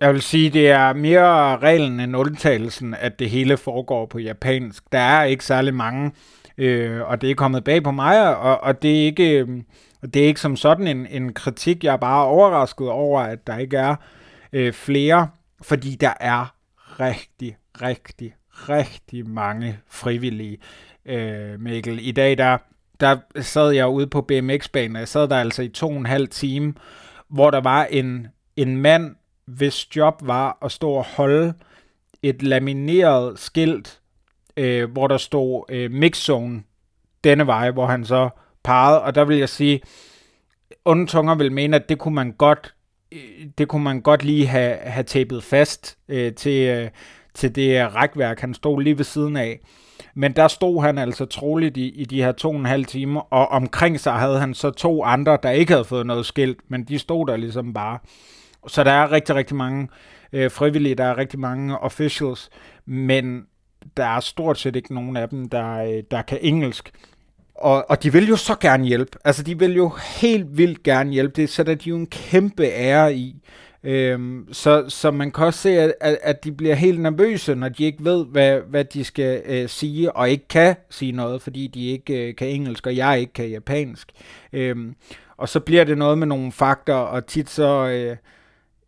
Jeg 0.00 0.12
vil 0.12 0.22
sige, 0.22 0.50
det 0.50 0.68
er 0.68 0.92
mere 0.92 1.58
reglen 1.58 2.00
end 2.00 2.16
undtagelsen, 2.16 2.94
at 2.94 3.18
det 3.18 3.30
hele 3.30 3.56
foregår 3.56 4.06
på 4.06 4.18
japansk. 4.18 4.84
Der 4.92 4.98
er 4.98 5.24
ikke 5.24 5.44
særlig 5.44 5.74
mange, 5.74 6.12
øh, 6.58 7.00
og 7.00 7.20
det 7.20 7.30
er 7.30 7.34
kommet 7.34 7.64
bag 7.64 7.82
på 7.82 7.90
mig, 7.90 8.36
og, 8.36 8.60
og 8.60 8.82
det, 8.82 9.00
er 9.00 9.04
ikke, 9.04 9.40
øh, 9.40 9.48
det 10.14 10.22
er 10.22 10.26
ikke 10.26 10.40
som 10.40 10.56
sådan 10.56 10.86
en, 10.86 11.06
en 11.06 11.32
kritik. 11.32 11.84
Jeg 11.84 11.92
er 11.92 11.96
bare 11.96 12.26
overrasket 12.26 12.88
over, 12.88 13.20
at 13.20 13.46
der 13.46 13.58
ikke 13.58 13.76
er 13.76 13.96
øh, 14.52 14.72
flere, 14.72 15.28
fordi 15.62 15.94
der 15.94 16.12
er 16.20 16.54
rigtig, 17.00 17.56
rigtig, 17.82 18.34
rigtig 18.68 19.28
mange 19.28 19.78
frivillige, 19.88 20.58
øh, 21.06 21.60
Mikkel. 21.60 21.98
I 22.08 22.12
dag, 22.12 22.38
der, 22.38 22.58
der 23.00 23.16
sad 23.40 23.70
jeg 23.70 23.88
ude 23.88 24.06
på 24.06 24.20
BMX-banen, 24.20 24.96
jeg 24.96 25.08
sad 25.08 25.28
der 25.28 25.36
altså 25.36 25.62
i 25.62 25.68
to 25.68 25.88
og 25.88 25.96
en 25.96 26.06
halv 26.06 26.28
time, 26.28 26.74
hvor 27.28 27.50
der 27.50 27.60
var 27.60 27.84
en, 27.84 28.26
en 28.56 28.76
mand, 28.76 29.16
hvis 29.46 29.96
job 29.96 30.14
var 30.20 30.58
at 30.62 30.72
stå 30.72 30.90
og 30.90 31.04
holde 31.04 31.54
et 32.22 32.42
lamineret 32.42 33.38
skilt, 33.38 34.00
øh, 34.56 34.90
hvor 34.90 35.06
der 35.06 35.16
stod 35.16 35.64
øh, 35.68 35.90
mixzone 35.90 36.62
denne 37.24 37.46
vej, 37.46 37.70
hvor 37.70 37.86
han 37.86 38.04
så 38.04 38.28
pegede, 38.64 39.02
og 39.02 39.14
der 39.14 39.24
vil 39.24 39.38
jeg 39.38 39.48
sige, 39.48 39.80
onde 40.84 41.06
tunger 41.06 41.34
vil 41.34 41.52
mene, 41.52 41.76
at 41.76 41.88
det 41.88 41.98
kunne 41.98 42.14
man 42.14 42.32
godt, 42.32 42.74
øh, 43.12 43.46
det 43.58 43.68
kunne 43.68 43.84
man 43.84 44.00
godt 44.00 44.24
lige 44.24 44.46
have, 44.46 44.76
have 44.76 45.04
tæppet 45.04 45.42
fast 45.42 45.98
øh, 46.08 46.34
til, 46.34 46.68
øh, 46.68 46.90
til 47.38 47.54
det 47.54 47.94
rækværk, 47.94 48.40
han 48.40 48.54
stod 48.54 48.82
lige 48.82 48.98
ved 48.98 49.04
siden 49.04 49.36
af. 49.36 49.60
Men 50.14 50.32
der 50.32 50.48
stod 50.48 50.82
han 50.82 50.98
altså 50.98 51.24
troligt 51.24 51.76
i, 51.76 51.88
i 51.88 52.04
de 52.04 52.22
her 52.22 52.32
to 52.32 52.50
og 52.50 52.56
en 52.56 52.66
halv 52.66 52.84
timer, 52.84 53.20
og 53.20 53.48
omkring 53.48 54.00
sig 54.00 54.12
havde 54.12 54.40
han 54.40 54.54
så 54.54 54.70
to 54.70 55.04
andre, 55.04 55.38
der 55.42 55.50
ikke 55.50 55.72
havde 55.72 55.84
fået 55.84 56.06
noget 56.06 56.26
skilt, 56.26 56.58
men 56.68 56.84
de 56.84 56.98
stod 56.98 57.26
der 57.26 57.36
ligesom 57.36 57.72
bare. 57.74 57.98
Så 58.66 58.84
der 58.84 58.90
er 58.90 59.12
rigtig, 59.12 59.34
rigtig 59.34 59.56
mange 59.56 59.88
øh, 60.32 60.50
frivillige, 60.50 60.94
der 60.94 61.04
er 61.04 61.18
rigtig 61.18 61.40
mange 61.40 61.78
officials, 61.78 62.50
men 62.86 63.42
der 63.96 64.04
er 64.04 64.20
stort 64.20 64.58
set 64.58 64.76
ikke 64.76 64.94
nogen 64.94 65.16
af 65.16 65.28
dem, 65.28 65.48
der, 65.48 65.82
øh, 65.82 66.02
der 66.10 66.22
kan 66.22 66.38
engelsk. 66.42 66.90
Og, 67.54 67.90
og 67.90 68.02
de 68.02 68.12
vil 68.12 68.28
jo 68.28 68.36
så 68.36 68.54
gerne 68.60 68.84
hjælpe. 68.84 69.18
Altså, 69.24 69.42
de 69.42 69.58
vil 69.58 69.74
jo 69.76 69.92
helt 70.20 70.58
vildt 70.58 70.82
gerne 70.82 71.12
hjælpe. 71.12 71.32
Det 71.36 71.48
sætter 71.48 71.74
de 71.74 71.88
jo 71.88 71.96
en 71.96 72.06
kæmpe 72.06 72.64
ære 72.64 73.14
i. 73.14 73.42
Øhm, 73.84 74.48
så, 74.52 74.84
så 74.88 75.10
man 75.10 75.30
kan 75.30 75.44
også 75.44 75.60
se, 75.60 75.70
at, 75.80 76.18
at 76.22 76.44
de 76.44 76.52
bliver 76.52 76.74
helt 76.74 77.00
nervøse, 77.00 77.54
når 77.54 77.68
de 77.68 77.84
ikke 77.84 78.04
ved, 78.04 78.26
hvad, 78.26 78.60
hvad 78.60 78.84
de 78.84 79.04
skal 79.04 79.42
øh, 79.46 79.68
sige, 79.68 80.16
og 80.16 80.30
ikke 80.30 80.48
kan 80.48 80.76
sige 80.90 81.12
noget, 81.12 81.42
fordi 81.42 81.66
de 81.66 81.86
ikke 81.86 82.28
øh, 82.28 82.36
kan 82.36 82.48
engelsk, 82.48 82.86
og 82.86 82.96
jeg 82.96 83.20
ikke 83.20 83.32
kan 83.32 83.48
japansk. 83.48 84.12
Øhm, 84.52 84.94
og 85.36 85.48
så 85.48 85.60
bliver 85.60 85.84
det 85.84 85.98
noget 85.98 86.18
med 86.18 86.26
nogle 86.26 86.52
fakter, 86.52 86.94
og 86.94 87.26
tit 87.26 87.50
så... 87.50 87.88
Øh, 87.88 88.16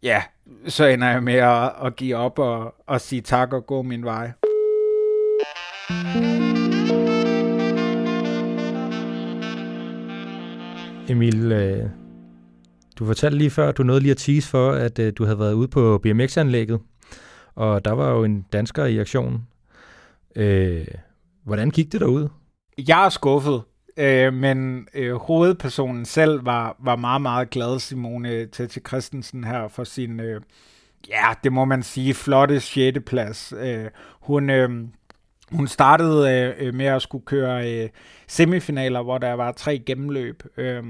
ja, 0.02 0.22
så 0.66 0.86
ender 0.86 1.08
jeg 1.08 1.22
med 1.22 1.34
at, 1.34 1.72
at 1.84 1.96
give 1.96 2.16
op 2.16 2.38
og, 2.38 2.74
og 2.86 3.00
sige 3.00 3.22
tak 3.22 3.52
og 3.52 3.66
gå 3.66 3.82
min 3.82 4.04
vej. 4.04 4.30
Emil, 11.08 11.52
øh, 11.52 11.99
du 13.00 13.06
fortalte 13.06 13.38
lige 13.38 13.50
før, 13.50 13.68
at 13.68 13.78
du 13.78 13.82
nåede 13.82 14.00
lige 14.00 14.10
at 14.10 14.16
tease 14.16 14.48
for, 14.48 14.72
at 14.72 14.98
øh, 14.98 15.12
du 15.18 15.24
havde 15.24 15.38
været 15.38 15.52
ude 15.52 15.68
på 15.68 15.98
BMX-anlægget, 16.02 16.80
og 17.54 17.84
der 17.84 17.92
var 17.92 18.10
jo 18.10 18.24
en 18.24 18.46
dansker 18.52 18.84
i 18.84 18.98
aktion. 18.98 19.46
Øh, 20.36 20.86
hvordan 21.44 21.70
gik 21.70 21.92
det 21.92 22.00
derude? 22.00 22.30
Jeg 22.88 23.04
er 23.04 23.08
skuffet. 23.08 23.62
Øh, 23.96 24.34
men 24.34 24.88
øh, 24.94 25.14
hovedpersonen 25.14 26.04
selv 26.04 26.46
var, 26.46 26.76
var 26.78 26.96
meget, 26.96 27.22
meget 27.22 27.50
glad, 27.50 27.78
Simone 27.78 28.46
Tete 28.46 28.80
Christensen 28.88 29.44
her, 29.44 29.68
for 29.68 29.84
sin, 29.84 30.20
øh, 30.20 30.40
ja, 31.08 31.34
det 31.44 31.52
må 31.52 31.64
man 31.64 31.82
sige, 31.82 32.14
flotte 32.14 32.60
6. 32.60 32.98
plads. 33.06 33.52
Øh, 33.60 33.84
hun, 34.20 34.50
øh, 34.50 34.70
hun 35.52 35.68
startede 35.68 36.30
øh, 36.30 36.66
øh, 36.66 36.74
med 36.74 36.86
at 36.86 37.02
skulle 37.02 37.24
køre 37.24 37.72
øh, 37.72 37.88
semifinaler, 38.28 39.02
hvor 39.02 39.18
der 39.18 39.32
var 39.32 39.52
tre 39.52 39.78
gennemløb, 39.78 40.42
øh, 40.56 40.82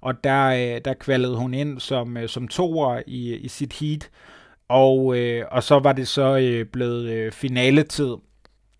og 0.00 0.24
der, 0.24 0.46
øh, 0.46 0.80
der 0.84 0.94
kvalede 0.94 1.36
hun 1.36 1.54
ind 1.54 1.80
som, 1.80 2.16
øh, 2.16 2.28
som 2.28 2.48
toer 2.48 3.02
i, 3.06 3.34
i 3.34 3.48
sit 3.48 3.72
heat, 3.72 4.10
og, 4.68 5.18
øh, 5.18 5.44
og 5.50 5.62
så 5.62 5.78
var 5.78 5.92
det 5.92 6.08
så 6.08 6.36
øh, 6.36 6.66
blevet 6.66 7.10
øh, 7.10 7.32
finaletid, 7.32 8.14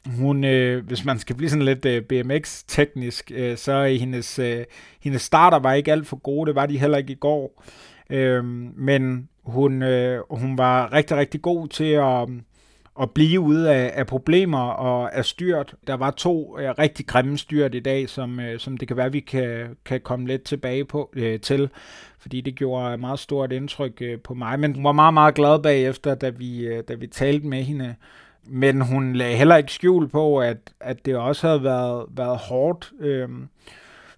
hun, 0.07 0.45
øh, 0.45 0.87
hvis 0.87 1.05
man 1.05 1.19
skal 1.19 1.37
blive 1.37 1.51
sådan 1.51 1.65
lidt 1.65 1.85
øh, 1.85 2.03
BMX-teknisk, 2.03 3.31
øh, 3.35 3.57
så 3.57 3.73
er 3.73 3.89
hendes, 3.89 4.39
øh, 4.39 4.65
hendes 5.01 5.23
starter 5.23 5.59
var 5.59 5.73
ikke 5.73 5.93
alt 5.93 6.07
for 6.07 6.17
gode, 6.17 6.49
det 6.49 6.55
var 6.55 6.67
de 6.67 6.79
heller 6.79 6.99
ikke 6.99 7.13
i 7.13 7.17
går. 7.17 7.63
Øh, 8.11 8.45
men 8.77 9.29
hun, 9.45 9.83
øh, 9.83 10.21
hun 10.31 10.59
var 10.59 10.93
rigtig, 10.93 11.17
rigtig 11.17 11.43
god 11.43 11.69
til 11.69 11.85
at, 11.85 12.29
at 13.01 13.11
blive 13.11 13.41
ude 13.41 13.75
af, 13.75 13.93
af 13.95 14.07
problemer 14.07 14.59
og 14.59 15.17
af 15.17 15.25
styrt. 15.25 15.75
Der 15.87 15.95
var 15.95 16.11
to 16.11 16.59
øh, 16.59 16.71
rigtig 16.79 17.07
grimme 17.07 17.39
styrt 17.39 17.75
i 17.75 17.81
dag, 17.81 18.09
som, 18.09 18.41
øh, 18.41 18.59
som 18.59 18.77
det 18.77 18.89
kan 18.89 18.97
være, 18.97 19.13
vi 19.13 19.21
kan, 19.21 19.77
kan 19.85 20.01
komme 20.01 20.27
lidt 20.27 20.45
tilbage 20.45 20.85
på 20.85 21.11
øh, 21.13 21.41
til, 21.41 21.71
fordi 22.19 22.41
det 22.41 22.55
gjorde 22.55 22.99
meget 22.99 23.19
stort 23.19 23.53
indtryk 23.53 24.03
øh, 24.03 24.19
på 24.21 24.35
mig. 24.35 24.61
Men 24.61 24.75
hun 24.75 24.85
var 24.85 24.93
meget, 24.93 25.15
meget 25.15 25.35
glad 25.35 25.63
bagefter, 25.63 26.15
da 26.15 26.29
vi, 26.29 26.67
øh, 26.67 26.85
da 26.89 26.95
vi 26.95 27.07
talte 27.07 27.47
med 27.47 27.63
hende. 27.63 27.95
Men 28.47 28.81
hun 28.81 29.13
lagde 29.13 29.37
heller 29.37 29.57
ikke 29.57 29.73
skjul 29.73 30.09
på, 30.09 30.39
at, 30.39 30.59
at 30.81 31.07
det 31.07 31.17
også 31.17 31.47
havde 31.47 31.65
været, 31.65 32.07
været 32.17 32.39
hårdt. 32.39 32.93
Øh, 33.01 33.29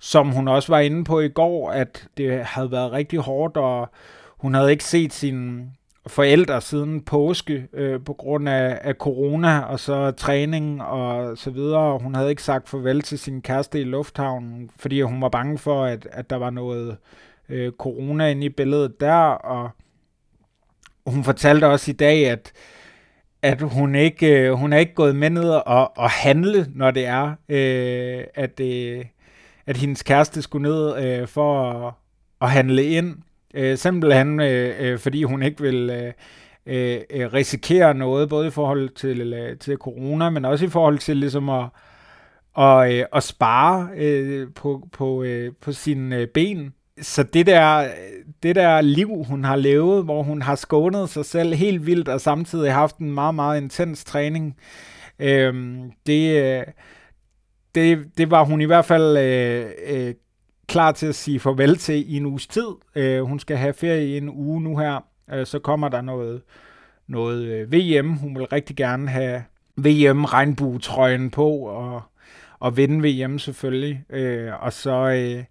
som 0.00 0.30
hun 0.30 0.48
også 0.48 0.72
var 0.72 0.78
inde 0.78 1.04
på 1.04 1.20
i 1.20 1.28
går, 1.28 1.70
at 1.70 2.08
det 2.16 2.44
havde 2.44 2.70
været 2.70 2.92
rigtig 2.92 3.18
hårdt, 3.18 3.56
og 3.56 3.88
hun 4.28 4.54
havde 4.54 4.70
ikke 4.70 4.84
set 4.84 5.12
sin 5.12 5.70
forældre 6.06 6.60
siden 6.60 7.00
påske 7.00 7.68
øh, 7.72 8.00
på 8.04 8.12
grund 8.12 8.48
af, 8.48 8.78
af 8.82 8.94
corona 8.94 9.60
og 9.60 9.80
så 9.80 10.10
træning 10.10 10.82
og 10.82 11.38
så 11.38 11.50
videre. 11.50 11.98
Hun 11.98 12.14
havde 12.14 12.30
ikke 12.30 12.42
sagt 12.42 12.68
farvel 12.68 13.02
til 13.02 13.18
sin 13.18 13.42
kæreste 13.42 13.80
i 13.80 13.84
lufthavnen, 13.84 14.70
fordi 14.78 15.00
hun 15.00 15.20
var 15.20 15.28
bange 15.28 15.58
for, 15.58 15.84
at, 15.84 16.08
at 16.12 16.30
der 16.30 16.36
var 16.36 16.50
noget 16.50 16.96
øh, 17.48 17.72
corona 17.72 18.28
inde 18.28 18.46
i 18.46 18.48
billedet 18.48 19.00
der, 19.00 19.14
og 19.30 19.70
hun 21.06 21.24
fortalte 21.24 21.66
også 21.66 21.90
i 21.90 21.94
dag, 21.94 22.30
at 22.30 22.52
at 23.42 23.62
hun 23.62 23.94
ikke 23.94 24.26
øh, 24.26 24.52
hun 24.52 24.72
er 24.72 24.78
ikke 24.78 24.94
gået 24.94 25.16
med 25.16 25.30
ned 25.30 25.50
og, 25.50 25.98
og 25.98 26.10
handle, 26.10 26.66
når 26.74 26.90
det 26.90 27.06
er, 27.06 27.34
øh, 27.48 28.24
at, 28.34 28.60
øh, 28.60 29.04
at 29.66 29.76
hendes 29.76 30.02
kæreste 30.02 30.42
skulle 30.42 30.68
ned 30.68 31.04
øh, 31.04 31.28
for 31.28 31.70
at, 31.70 31.94
at 32.40 32.50
handle 32.50 32.84
ind. 32.84 33.16
Øh, 33.54 33.78
simpelthen 33.78 34.40
øh, 34.40 34.74
øh, 34.80 34.98
fordi 34.98 35.22
hun 35.22 35.42
ikke 35.42 35.62
vil 35.62 35.90
øh, 35.90 36.12
øh, 36.66 37.00
øh, 37.10 37.32
risikere 37.32 37.94
noget, 37.94 38.28
både 38.28 38.46
i 38.46 38.50
forhold 38.50 38.88
til, 38.88 39.32
øh, 39.32 39.58
til 39.58 39.76
corona, 39.76 40.30
men 40.30 40.44
også 40.44 40.64
i 40.64 40.68
forhold 40.68 40.98
til 40.98 41.16
ligesom 41.16 41.48
at, 41.48 41.68
og, 42.54 42.94
øh, 42.94 43.04
at 43.12 43.22
spare 43.22 43.88
øh, 43.96 44.48
på, 44.54 44.88
på, 44.92 45.22
øh, 45.22 45.52
på 45.60 45.72
sine 45.72 46.16
øh, 46.16 46.28
ben. 46.28 46.72
Så 47.00 47.22
det 47.22 47.46
der, 47.46 47.88
det 48.42 48.56
der 48.56 48.80
liv, 48.80 49.24
hun 49.28 49.44
har 49.44 49.56
levet, 49.56 50.04
hvor 50.04 50.22
hun 50.22 50.42
har 50.42 50.54
skånet 50.54 51.08
sig 51.08 51.24
selv 51.24 51.54
helt 51.54 51.86
vildt, 51.86 52.08
og 52.08 52.20
samtidig 52.20 52.72
haft 52.72 52.96
en 52.96 53.12
meget, 53.12 53.34
meget 53.34 53.60
intens 53.60 54.04
træning, 54.04 54.56
øh, 55.18 55.54
det, 56.06 56.42
øh, 56.42 56.64
det, 57.74 57.98
det 58.18 58.30
var 58.30 58.44
hun 58.44 58.60
i 58.60 58.64
hvert 58.64 58.84
fald 58.84 59.16
øh, 59.18 59.66
øh, 59.86 60.14
klar 60.66 60.92
til 60.92 61.06
at 61.06 61.14
sige 61.14 61.40
farvel 61.40 61.76
til 61.76 62.14
i 62.14 62.16
en 62.16 62.26
uges 62.26 62.46
tid. 62.46 62.68
Øh, 62.94 63.22
hun 63.22 63.38
skal 63.38 63.56
have 63.56 63.74
ferie 63.74 64.08
i 64.08 64.16
en 64.16 64.28
uge 64.28 64.62
nu 64.62 64.78
her. 64.78 65.04
Øh, 65.32 65.46
så 65.46 65.58
kommer 65.58 65.88
der 65.88 66.00
noget, 66.00 66.42
noget 67.06 67.44
øh, 67.44 67.72
VM. 67.72 68.12
Hun 68.12 68.38
vil 68.38 68.46
rigtig 68.46 68.76
gerne 68.76 69.08
have 69.08 69.42
VM-regnbuetrøjen 69.76 71.30
på 71.30 71.50
og, 71.50 72.02
og 72.58 72.76
vinde 72.76 73.08
VM 73.08 73.38
selvfølgelig. 73.38 74.04
Øh, 74.10 74.62
og 74.62 74.72
så... 74.72 75.10
Øh, 75.10 75.44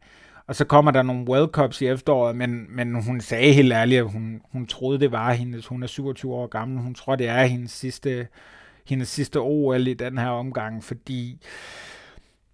og 0.47 0.55
så 0.55 0.65
kommer 0.65 0.91
der 0.91 1.03
nogle 1.03 1.29
World 1.29 1.51
Cups 1.51 1.81
i 1.81 1.87
efteråret, 1.87 2.35
men, 2.35 2.65
men 2.69 3.03
hun 3.03 3.21
sagde 3.21 3.53
helt 3.53 3.73
ærligt, 3.73 3.99
at 3.99 4.11
hun, 4.11 4.41
hun 4.51 4.67
troede, 4.67 4.99
det 4.99 5.11
var 5.11 5.33
hendes. 5.33 5.67
Hun 5.67 5.83
er 5.83 5.87
27 5.87 6.33
år 6.33 6.47
gammel. 6.47 6.83
Hun 6.83 6.95
tror, 6.95 7.15
det 7.15 7.27
er 7.27 7.43
hendes 7.43 7.71
sidste, 7.71 8.27
hendes 8.85 9.07
sidste 9.07 9.39
OL 9.39 9.87
i 9.87 9.93
den 9.93 10.17
her 10.17 10.27
omgang, 10.27 10.83
fordi 10.83 11.41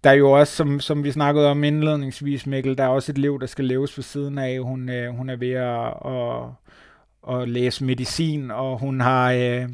der 0.04 0.10
er 0.10 0.14
jo 0.14 0.30
også, 0.30 0.56
som, 0.56 0.80
som 0.80 1.04
vi 1.04 1.10
snakkede 1.12 1.50
om 1.50 1.64
indledningsvis, 1.64 2.46
Mikkel, 2.46 2.78
der 2.78 2.84
er 2.84 2.88
også 2.88 3.12
et 3.12 3.18
liv, 3.18 3.40
der 3.40 3.46
skal 3.46 3.64
leves 3.64 3.98
ved 3.98 4.02
siden 4.02 4.38
af. 4.38 4.58
Hun, 4.58 4.88
øh, 4.88 5.14
hun 5.14 5.30
er 5.30 5.36
ved 5.36 5.52
at, 5.52 5.94
at, 6.12 7.40
at 7.40 7.48
læse 7.48 7.84
medicin, 7.84 8.50
og 8.50 8.78
hun 8.78 9.00
har... 9.00 9.32
Øh, 9.32 9.68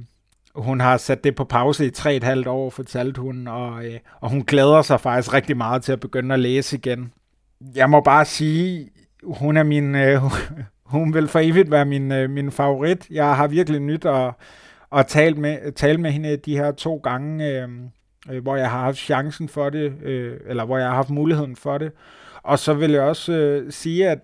hun 0.55 0.81
har 0.81 0.97
sat 0.97 1.25
det 1.25 1.35
på 1.35 1.45
pause 1.45 1.87
i 1.87 1.91
tre 1.91 2.17
et 2.17 2.25
halvt 2.25 2.47
år, 2.47 2.71
fortalte 2.71 3.21
hun, 3.21 3.49
og, 3.49 3.85
øh, 3.87 3.99
og 4.21 4.31
hun 4.31 4.43
glæder 4.43 4.83
sig 4.83 5.01
faktisk 5.01 5.35
rigtig 5.35 5.57
meget 5.57 5.83
til 5.83 5.93
at 5.93 6.01
begynde 6.01 6.35
at 6.35 6.41
læse 6.41 6.77
igen. 6.77 7.13
Jeg 7.75 7.91
må 7.91 8.01
bare 8.01 8.25
sige, 8.25 8.91
hun 9.23 9.57
er 9.57 9.63
min, 9.63 9.95
øh, 9.95 10.23
hun 10.95 11.15
vil 11.15 11.29
for 11.29 11.39
evigt 11.39 11.71
være 11.71 11.85
min, 11.85 12.13
øh, 12.13 12.31
min 12.31 12.51
favorit. 12.51 13.07
Jeg 13.11 13.37
har 13.37 13.47
virkelig 13.47 13.81
nyt 13.81 14.05
at, 14.05 14.33
at 14.97 15.07
tale, 15.07 15.35
med, 15.35 15.73
tale 15.73 16.01
med 16.01 16.11
hende 16.11 16.37
de 16.37 16.57
her 16.57 16.73
to 16.73 16.97
gange. 16.97 17.47
Øh, 17.47 17.69
øh, 18.31 18.43
hvor 18.43 18.57
jeg 18.57 18.71
har 18.71 18.81
haft 18.81 18.99
chancen 18.99 19.49
for 19.49 19.71
det, 19.71 19.93
øh, 20.03 20.41
eller 20.47 20.65
hvor 20.65 20.79
jeg 20.79 20.87
har 20.87 20.95
haft 20.95 21.11
muligheden 21.11 21.57
for 21.57 21.79
det. 21.79 21.93
Og 22.43 22.59
så 22.59 22.75
vil 22.75 22.91
jeg 22.91 23.03
også 23.03 23.33
øh, 23.33 23.73
sige, 23.73 24.09
at 24.09 24.19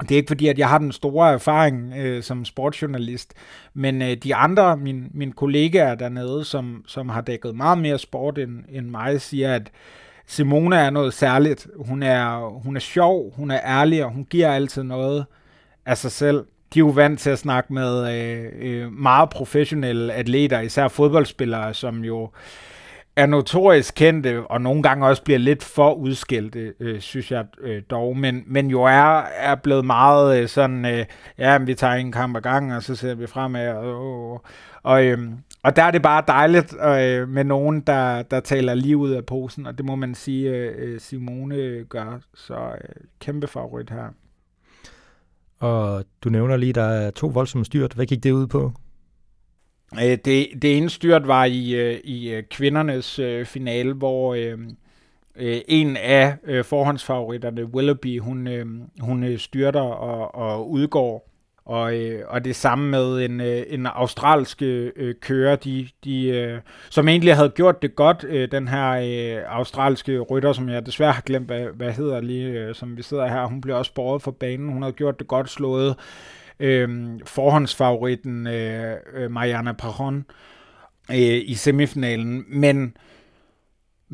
det 0.00 0.10
er 0.10 0.16
ikke 0.16 0.30
fordi, 0.30 0.48
at 0.48 0.58
jeg 0.58 0.68
har 0.68 0.78
den 0.78 0.92
store 0.92 1.32
erfaring 1.32 1.94
øh, 1.96 2.22
som 2.22 2.44
sportsjournalist, 2.44 3.34
men 3.74 4.02
øh, 4.02 4.16
de 4.16 4.34
andre, 4.34 4.76
min, 4.76 5.08
mine 5.14 5.32
kollegaer 5.32 5.94
dernede, 5.94 6.44
som, 6.44 6.84
som 6.86 7.08
har 7.08 7.20
dækket 7.20 7.56
meget 7.56 7.78
mere 7.78 7.98
sport 7.98 8.38
end, 8.38 8.64
end 8.68 8.86
mig, 8.86 9.20
siger, 9.20 9.54
at 9.54 9.70
Simona 10.26 10.76
er 10.76 10.90
noget 10.90 11.14
særligt. 11.14 11.66
Hun 11.76 12.02
er, 12.02 12.48
hun 12.64 12.76
er 12.76 12.80
sjov, 12.80 13.34
hun 13.36 13.50
er 13.50 13.60
ærlig, 13.64 14.04
og 14.04 14.10
hun 14.10 14.24
giver 14.24 14.52
altid 14.52 14.82
noget 14.82 15.24
af 15.86 15.98
sig 15.98 16.12
selv. 16.12 16.44
De 16.74 16.78
er 16.78 16.84
jo 16.84 16.88
vant 16.88 17.20
til 17.20 17.30
at 17.30 17.38
snakke 17.38 17.72
med 17.72 18.14
øh, 18.14 18.52
øh, 18.58 18.92
meget 18.92 19.30
professionelle 19.30 20.12
atleter, 20.12 20.60
især 20.60 20.88
fodboldspillere, 20.88 21.74
som 21.74 22.04
jo 22.04 22.22
øh, 22.22 22.28
er 23.16 23.26
notorisk 23.26 23.94
kendte, 23.94 24.46
og 24.46 24.60
nogle 24.60 24.82
gange 24.82 25.06
også 25.06 25.22
bliver 25.22 25.38
lidt 25.38 25.62
for 25.62 25.94
udskældte, 25.94 26.74
øh, 26.80 27.00
synes 27.00 27.32
jeg 27.32 27.46
øh, 27.60 27.82
dog, 27.90 28.16
men, 28.16 28.42
men 28.46 28.70
jo 28.70 28.82
er, 28.82 29.20
er 29.20 29.54
blevet 29.54 29.84
meget 29.84 30.42
øh, 30.42 30.48
sådan, 30.48 30.84
øh, 30.84 31.06
ja, 31.38 31.58
vi 31.58 31.74
tager 31.74 31.94
en 31.94 32.12
kamp 32.12 32.36
ad 32.36 32.42
gangen, 32.42 32.72
og 32.72 32.82
så 32.82 32.94
ser 32.94 33.14
vi 33.14 33.26
fremad, 33.26 33.68
og, 33.68 34.32
og, 34.32 34.44
og, 34.82 35.04
øh, 35.04 35.18
og 35.62 35.76
der 35.76 35.82
er 35.82 35.90
det 35.90 36.02
bare 36.02 36.24
dejligt 36.26 36.74
øh, 36.74 37.28
med 37.28 37.44
nogen, 37.44 37.80
der, 37.80 38.22
der 38.22 38.40
taler 38.40 38.74
lige 38.74 38.96
ud 38.96 39.10
af 39.10 39.26
posen, 39.26 39.66
og 39.66 39.78
det 39.78 39.86
må 39.86 39.96
man 39.96 40.14
sige, 40.14 40.50
øh, 40.50 40.74
øh 40.78 41.00
Simone 41.00 41.84
gør, 41.84 42.20
så 42.34 42.54
øh, 42.54 42.94
kæmpe 43.20 43.46
favorit 43.46 43.90
her. 43.90 44.08
Og 45.58 46.04
du 46.24 46.28
nævner 46.28 46.56
lige, 46.56 46.72
der 46.72 46.84
er 46.84 47.10
to 47.10 47.26
voldsomme 47.26 47.64
styrt. 47.64 47.92
Hvad 47.92 48.06
gik 48.06 48.22
det 48.22 48.32
ud 48.32 48.46
på? 48.46 48.72
Øh, 50.00 50.18
det, 50.24 50.46
det 50.62 50.76
ene 50.76 50.90
styrt 50.90 51.26
var 51.26 51.44
i, 51.44 51.74
øh, 51.74 52.00
i 52.04 52.30
øh, 52.30 52.42
kvindernes 52.50 53.18
øh, 53.18 53.46
finale, 53.46 53.92
hvor 53.92 54.34
øh, 54.34 54.58
en 55.68 55.96
af 55.96 56.36
forhåndsfavoritterne, 56.64 57.64
Willoughby, 57.64 58.20
hun, 58.20 58.48
hun 59.00 59.38
styrter 59.38 59.80
og, 59.80 60.34
og 60.34 60.70
udgår. 60.70 61.28
Og, 61.64 61.92
og 62.28 62.44
det 62.44 62.56
samme 62.56 62.90
med 62.90 63.24
en, 63.24 63.40
en 63.40 63.86
australsk 63.86 64.62
øh, 64.62 65.14
kører, 65.20 65.56
de, 65.56 65.88
de, 66.04 66.28
øh, 66.28 66.60
som 66.90 67.08
egentlig 67.08 67.36
havde 67.36 67.48
gjort 67.48 67.82
det 67.82 67.96
godt, 67.96 68.24
øh, 68.28 68.50
den 68.50 68.68
her 68.68 68.90
øh, 68.90 69.42
australske 69.46 70.20
rytter, 70.20 70.52
som 70.52 70.68
jeg 70.68 70.86
desværre 70.86 71.12
har 71.12 71.22
glemt, 71.22 71.46
hvad, 71.46 71.66
hvad 71.74 71.92
hedder 71.92 72.20
lige, 72.20 72.48
øh, 72.48 72.74
som 72.74 72.96
vi 72.96 73.02
sidder 73.02 73.28
her. 73.28 73.46
Hun 73.46 73.60
blev 73.60 73.76
også 73.76 73.94
borget 73.94 74.22
for 74.22 74.30
banen. 74.30 74.72
Hun 74.72 74.82
havde 74.82 74.92
gjort 74.92 75.18
det 75.18 75.28
godt, 75.28 75.50
slået 75.50 75.88
øh, 75.88 75.94
Øhm, 76.62 77.20
forhåndsfavoritten 77.26 78.46
øh, 78.46 78.96
øh 79.14 79.30
Mariana 79.30 79.72
Pajon 79.72 80.24
øh, 81.10 81.40
i 81.44 81.54
semifinalen, 81.54 82.44
men 82.48 82.96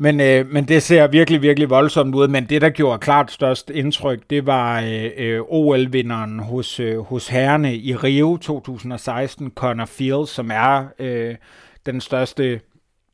men, 0.01 0.21
øh, 0.21 0.51
men 0.51 0.67
det 0.67 0.83
ser 0.83 1.07
virkelig, 1.07 1.41
virkelig 1.41 1.69
voldsomt 1.69 2.15
ud. 2.15 2.27
Men 2.27 2.45
det, 2.45 2.61
der 2.61 2.69
gjorde 2.69 2.99
klart 2.99 3.31
størst 3.31 3.69
indtryk, 3.69 4.19
det 4.29 4.45
var 4.45 4.81
øh, 4.81 5.11
øh 5.17 5.41
OL-vinderen 5.41 6.39
hos, 6.39 6.79
øh, 6.79 6.99
hos 6.99 7.27
herrene 7.27 7.75
i 7.75 7.95
Rio 7.95 8.37
2016, 8.37 9.51
Connor 9.55 9.85
Fields, 9.85 10.29
som 10.29 10.51
er 10.51 10.85
øh, 10.99 11.35
den 11.85 12.01
største 12.01 12.59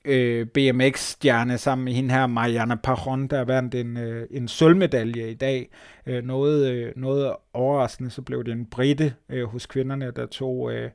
øh, 0.05 0.47
BMX-stjerne 0.47 1.57
sammen 1.57 1.85
med 1.85 1.93
hende 1.93 2.13
her, 2.13 2.27
Mariana 2.27 2.75
Pajon, 2.75 3.27
der 3.27 3.43
vandt 3.43 3.75
en, 3.75 3.97
øh, 3.97 4.27
en 4.31 4.47
sølvmedalje 4.47 5.31
i 5.31 5.33
dag. 5.33 5.69
Øh, 6.05 6.23
noget, 6.23 6.71
øh, 6.71 6.91
noget 6.95 7.35
overraskende, 7.53 8.09
så 8.09 8.21
blev 8.21 8.43
det 8.43 8.51
en 8.51 8.65
brite 8.65 9.13
øh, 9.29 9.43
hos 9.43 9.65
kvinderne, 9.65 10.11
der 10.15 10.25
tog, 10.25 10.73
øh, 10.73 10.89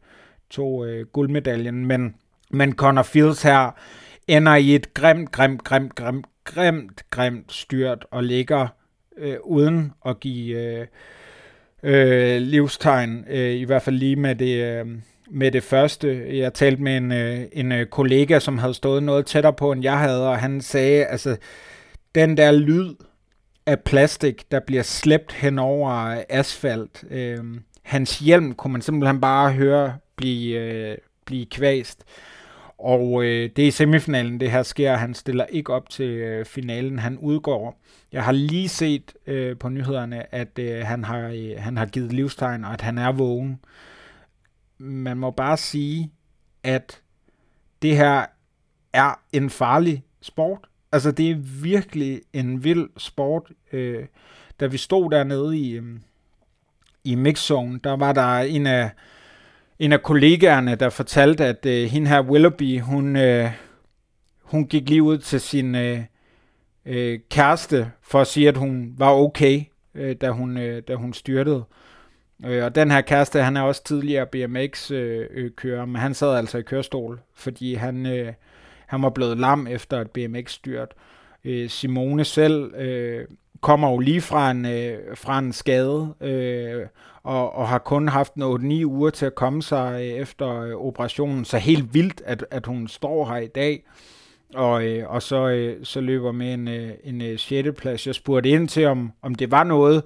tog 0.50 0.88
øh, 0.88 1.06
guldmedaljen. 1.06 1.86
Men, 1.86 2.14
men 2.50 2.72
Connor 2.72 3.02
Fields 3.02 3.42
her 3.42 3.70
ender 4.28 4.54
i 4.54 4.74
et 4.74 4.94
grimt, 4.94 5.32
grimt, 5.32 5.64
grimt, 5.64 5.94
grimt, 5.94 6.26
grimt, 6.44 7.02
grimt 7.10 7.52
styrt 7.52 8.06
og 8.10 8.24
ligger 8.24 8.68
øh, 9.16 9.36
uden 9.44 9.92
at 10.06 10.20
give 10.20 10.58
øh, 10.58 10.86
øh, 11.82 12.42
livstegn, 12.42 13.24
øh, 13.28 13.54
i 13.54 13.64
hvert 13.64 13.82
fald 13.82 13.96
lige 13.96 14.16
med 14.16 14.34
det... 14.34 14.64
Øh, 14.64 14.86
med 15.30 15.50
det 15.50 15.62
første. 15.62 16.38
Jeg 16.38 16.54
talte 16.54 16.82
med 16.82 16.96
en, 16.96 17.12
øh, 17.12 17.40
en 17.52 17.72
øh, 17.72 17.86
kollega, 17.86 18.38
som 18.38 18.58
havde 18.58 18.74
stået 18.74 19.02
noget 19.02 19.26
tættere 19.26 19.52
på, 19.52 19.72
end 19.72 19.82
jeg 19.82 19.98
havde, 19.98 20.28
og 20.28 20.38
han 20.38 20.60
sagde, 20.60 21.04
altså, 21.04 21.36
den 22.14 22.36
der 22.36 22.52
lyd 22.52 22.94
af 23.66 23.80
plastik, 23.80 24.50
der 24.50 24.60
bliver 24.60 24.82
slæbt 24.82 25.32
hen 25.32 25.58
over 25.58 26.22
asfalt, 26.28 27.04
øh, 27.10 27.38
hans 27.82 28.18
hjelm 28.18 28.54
kunne 28.54 28.72
man 28.72 28.82
simpelthen 28.82 29.20
bare 29.20 29.52
høre 29.52 29.96
blive, 30.16 30.58
øh, 30.58 30.96
blive 31.26 31.46
kvæst. 31.46 32.04
Og 32.78 33.24
øh, 33.24 33.50
det 33.56 33.62
er 33.62 33.66
i 33.66 33.70
semifinalen, 33.70 34.40
det 34.40 34.50
her 34.50 34.62
sker. 34.62 34.96
Han 34.96 35.14
stiller 35.14 35.46
ikke 35.46 35.72
op 35.72 35.88
til 35.88 36.08
øh, 36.08 36.44
finalen. 36.44 36.98
Han 36.98 37.18
udgår. 37.18 37.80
Jeg 38.12 38.24
har 38.24 38.32
lige 38.32 38.68
set 38.68 39.12
øh, 39.26 39.56
på 39.56 39.68
nyhederne, 39.68 40.34
at 40.34 40.58
øh, 40.58 40.86
han, 40.86 41.04
har, 41.04 41.28
øh, 41.28 41.52
han 41.58 41.76
har 41.76 41.86
givet 41.86 42.12
livstegn, 42.12 42.64
og 42.64 42.72
at 42.72 42.80
han 42.80 42.98
er 42.98 43.12
vågen. 43.12 43.60
Man 44.82 45.16
må 45.16 45.30
bare 45.30 45.56
sige, 45.56 46.12
at 46.62 47.00
det 47.82 47.96
her 47.96 48.26
er 48.92 49.20
en 49.32 49.50
farlig 49.50 50.04
sport. 50.20 50.58
Altså, 50.92 51.12
det 51.12 51.30
er 51.30 51.36
virkelig 51.62 52.20
en 52.32 52.64
vild 52.64 52.88
sport. 52.96 53.52
Øh, 53.72 54.06
da 54.60 54.66
vi 54.66 54.76
stod 54.76 55.10
dernede 55.10 55.58
i, 55.58 55.70
øh, 55.72 56.00
i 57.04 57.14
mixzone, 57.14 57.80
der 57.84 57.96
var 57.96 58.12
der 58.12 58.38
en 58.38 58.66
af 58.66 58.90
en 59.78 59.92
af 59.92 60.02
kollegaerne, 60.02 60.74
der 60.74 60.88
fortalte, 60.88 61.44
at 61.44 61.66
øh, 61.66 61.88
hende 61.90 62.08
her 62.08 62.22
Willoughby, 62.22 62.80
hun, 62.80 63.16
øh, 63.16 63.50
hun 64.42 64.66
gik 64.66 64.88
lige 64.88 65.02
ud 65.02 65.18
til 65.18 65.40
sin 65.40 65.74
øh, 65.74 66.00
øh, 66.86 67.20
kæreste 67.30 67.90
for 68.02 68.20
at 68.20 68.26
sige, 68.26 68.48
at 68.48 68.56
hun 68.56 68.94
var 68.98 69.10
okay, 69.10 69.62
øh, 69.94 70.16
da, 70.16 70.30
hun, 70.30 70.56
øh, 70.56 70.82
da 70.88 70.94
hun 70.94 71.12
styrtede. 71.12 71.64
Øh, 71.70 71.89
Øh, 72.46 72.64
og 72.64 72.74
den 72.74 72.90
her 72.90 73.00
kæreste, 73.00 73.42
han 73.42 73.56
er 73.56 73.62
også 73.62 73.84
tidligere 73.84 74.26
BMX-kører, 74.26 75.28
øh, 75.30 75.82
øh 75.82 75.88
men 75.88 75.96
han 75.96 76.14
sad 76.14 76.36
altså 76.36 76.58
i 76.58 76.62
kørestol, 76.62 77.20
fordi 77.34 77.74
han, 77.74 78.06
øh, 78.06 78.32
han 78.86 79.02
var 79.02 79.10
blevet 79.10 79.38
lam 79.38 79.66
efter 79.66 80.00
et 80.00 80.10
BMX-styrt. 80.10 80.94
Øh, 81.44 81.68
Simone 81.68 82.24
selv 82.24 82.74
øh, 82.74 83.24
kommer 83.60 83.90
jo 83.90 83.98
lige 83.98 84.20
fra 84.20 84.50
en, 84.50 84.66
øh, 84.66 84.98
fra 85.14 85.38
en 85.38 85.52
skade, 85.52 86.14
øh, 86.20 86.86
og, 87.22 87.54
og 87.54 87.68
har 87.68 87.78
kun 87.78 88.08
haft 88.08 88.32
8-9 88.32 88.84
uger 88.84 89.10
til 89.10 89.26
at 89.26 89.34
komme 89.34 89.62
sig 89.62 89.94
øh, 89.94 90.00
efter 90.00 90.60
øh, 90.60 90.74
operationen. 90.74 91.44
Så 91.44 91.58
helt 91.58 91.94
vildt, 91.94 92.22
at, 92.24 92.46
at 92.50 92.66
hun 92.66 92.88
står 92.88 93.32
her 93.32 93.36
i 93.36 93.46
dag, 93.46 93.84
og, 94.54 94.86
øh, 94.86 95.10
og 95.10 95.22
så, 95.22 95.48
øh, 95.48 95.84
så 95.84 96.00
løber 96.00 96.32
med 96.32 96.54
en, 96.54 96.68
øh, 96.68 96.90
en 97.04 97.22
øh, 97.22 97.38
6. 97.38 97.68
plads. 97.78 98.06
Jeg 98.06 98.14
spurgte 98.14 98.48
ind 98.48 98.68
til, 98.68 98.86
om, 98.86 99.12
om 99.22 99.34
det 99.34 99.50
var 99.50 99.64
noget, 99.64 100.02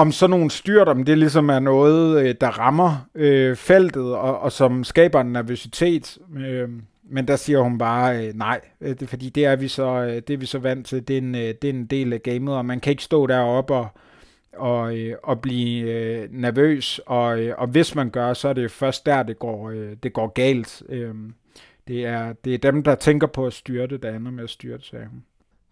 om 0.00 0.12
sådan 0.12 0.30
nogle 0.30 0.50
styrt, 0.50 0.88
om 0.88 1.04
det 1.04 1.18
ligesom 1.18 1.48
er 1.48 1.58
noget, 1.58 2.24
øh, 2.24 2.34
der 2.40 2.48
rammer 2.48 3.08
øh, 3.14 3.56
feltet, 3.56 4.14
og, 4.14 4.40
og 4.40 4.52
som 4.52 4.84
skaber 4.84 5.20
en 5.20 5.32
nervøsitet. 5.32 6.18
Øh, 6.36 6.68
men 7.12 7.28
der 7.28 7.36
siger 7.36 7.60
hun 7.60 7.78
bare 7.78 8.26
øh, 8.26 8.34
nej, 8.34 8.60
øh, 8.80 8.96
det, 9.00 9.08
fordi 9.08 9.28
det 9.28 9.44
er, 9.44 9.56
vi 9.56 9.68
så, 9.68 9.86
øh, 9.86 10.14
det 10.14 10.30
er 10.30 10.36
vi 10.36 10.46
så 10.46 10.58
vant 10.58 10.86
til. 10.86 11.08
Det 11.08 11.14
er, 11.14 11.20
en, 11.20 11.34
øh, 11.34 11.54
det 11.62 11.64
er 11.64 11.74
en 11.74 11.86
del 11.86 12.12
af 12.12 12.22
gamet, 12.22 12.54
og 12.54 12.66
man 12.66 12.80
kan 12.80 12.90
ikke 12.90 13.02
stå 13.02 13.26
deroppe 13.26 13.74
og, 13.74 13.88
og, 14.56 14.98
øh, 14.98 15.16
og 15.22 15.40
blive 15.40 15.90
øh, 15.90 16.28
nervøs. 16.30 17.00
Og, 17.06 17.40
øh, 17.40 17.54
og 17.58 17.66
hvis 17.66 17.94
man 17.94 18.10
gør, 18.10 18.32
så 18.32 18.48
er 18.48 18.52
det 18.52 18.70
først 18.70 19.06
der, 19.06 19.22
det 19.22 19.38
går, 19.38 19.70
øh, 19.70 19.96
det 20.02 20.12
går 20.12 20.26
galt. 20.26 20.82
Øh, 20.88 21.14
det, 21.88 22.06
er, 22.06 22.32
det 22.32 22.54
er 22.54 22.58
dem, 22.58 22.82
der 22.82 22.94
tænker 22.94 23.26
på 23.26 23.46
at 23.46 23.52
styrte, 23.52 23.98
der 23.98 24.16
ender 24.16 24.30
med 24.30 24.44
at 24.44 24.50
styrte, 24.50 24.86
sagde 24.86 25.06
hun. 25.06 25.22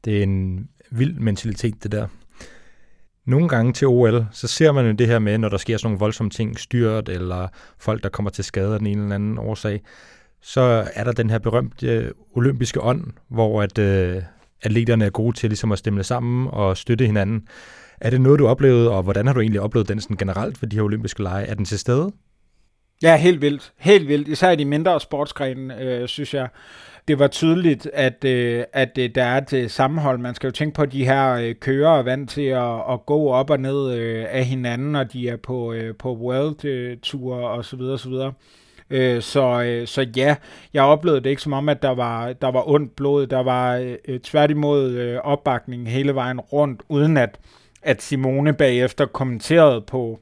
Det 0.04 0.18
er 0.18 0.22
en 0.22 0.68
vild 0.90 1.14
mentalitet, 1.14 1.82
det 1.82 1.92
der. 1.92 2.06
Nogle 3.28 3.48
gange 3.48 3.72
til 3.72 3.86
OL, 3.86 4.26
så 4.32 4.46
ser 4.46 4.72
man 4.72 4.86
jo 4.86 4.92
det 4.92 5.06
her 5.06 5.18
med, 5.18 5.38
når 5.38 5.48
der 5.48 5.56
sker 5.56 5.76
sådan 5.76 5.86
nogle 5.86 5.98
voldsomme 5.98 6.30
ting, 6.30 6.58
styrt, 6.58 7.08
eller 7.08 7.48
folk, 7.78 8.02
der 8.02 8.08
kommer 8.08 8.30
til 8.30 8.44
skade 8.44 8.72
af 8.72 8.78
den 8.78 8.86
ene 8.86 9.02
eller 9.02 9.14
anden 9.14 9.38
årsag, 9.38 9.80
så 10.40 10.88
er 10.94 11.04
der 11.04 11.12
den 11.12 11.30
her 11.30 11.38
berømte 11.38 11.86
øh, 11.86 12.10
olympiske 12.34 12.80
ånd, 12.80 13.04
hvor 13.28 13.62
at, 13.62 13.78
øh, 13.78 14.22
atleterne 14.62 15.04
er 15.04 15.10
gode 15.10 15.36
til 15.36 15.50
ligesom 15.50 15.72
at 15.72 15.78
stemme 15.78 16.04
sammen 16.04 16.48
og 16.52 16.76
støtte 16.76 17.06
hinanden. 17.06 17.48
Er 18.00 18.10
det 18.10 18.20
noget, 18.20 18.38
du 18.38 18.46
oplevede, 18.46 18.90
og 18.90 19.02
hvordan 19.02 19.26
har 19.26 19.34
du 19.34 19.40
egentlig 19.40 19.60
oplevet 19.60 19.88
den 19.88 20.00
sådan 20.00 20.16
generelt 20.16 20.58
for 20.58 20.66
de 20.66 20.76
her 20.76 20.82
olympiske 20.82 21.22
lege? 21.22 21.46
Er 21.46 21.54
den 21.54 21.64
til 21.64 21.78
stede? 21.78 22.12
Ja, 23.02 23.16
helt 23.16 23.40
vildt. 23.40 23.72
Helt 23.78 24.08
vildt. 24.08 24.28
Især 24.28 24.50
i 24.50 24.56
de 24.56 24.64
mindre 24.64 25.00
sportsgrene, 25.00 25.80
øh, 25.80 26.08
synes 26.08 26.34
jeg. 26.34 26.48
Det 27.08 27.18
var 27.18 27.28
tydeligt, 27.28 27.90
at, 27.92 28.24
øh, 28.24 28.64
at 28.72 28.98
øh, 28.98 29.10
der 29.14 29.24
er 29.24 29.38
et 29.38 29.52
øh, 29.52 29.70
sammenhold. 29.70 30.18
Man 30.18 30.34
skal 30.34 30.46
jo 30.46 30.52
tænke 30.52 30.74
på, 30.74 30.82
at 30.82 30.92
de 30.92 31.04
her 31.04 31.32
øh, 31.32 31.54
kører 31.54 31.98
er 31.98 32.02
vant 32.02 32.30
til 32.30 32.42
at, 32.42 32.92
at 32.92 33.06
gå 33.06 33.28
op 33.28 33.50
og 33.50 33.60
ned 33.60 33.94
øh, 33.94 34.26
af 34.28 34.44
hinanden, 34.44 34.92
når 34.92 35.04
de 35.04 35.28
er 35.28 35.36
på, 35.36 35.72
øh, 35.72 35.94
på 35.96 36.16
World-ture 36.16 37.38
øh, 37.38 37.44
og 37.44 37.64
så 37.64 37.76
videre, 37.76 37.98
så 37.98 38.08
videre. 38.08 38.32
Øh, 38.90 39.22
så, 39.22 39.62
øh, 39.62 39.86
så 39.86 40.06
ja, 40.16 40.36
jeg 40.74 40.82
oplevede 40.82 41.20
det 41.20 41.30
ikke 41.30 41.42
som 41.42 41.52
om, 41.52 41.68
at 41.68 41.82
der 41.82 41.94
var, 41.94 42.32
der 42.32 42.50
var 42.50 42.68
ondt 42.68 42.96
blod. 42.96 43.26
Der 43.26 43.42
var 43.42 43.76
øh, 44.08 44.20
tværtimod 44.20 44.90
øh, 44.90 45.18
opbakning 45.24 45.90
hele 45.90 46.14
vejen 46.14 46.40
rundt, 46.40 46.82
uden 46.88 47.16
at, 47.16 47.38
at 47.82 48.02
Simone 48.02 48.52
bagefter 48.52 49.06
kommenterede 49.06 49.80
på, 49.80 50.20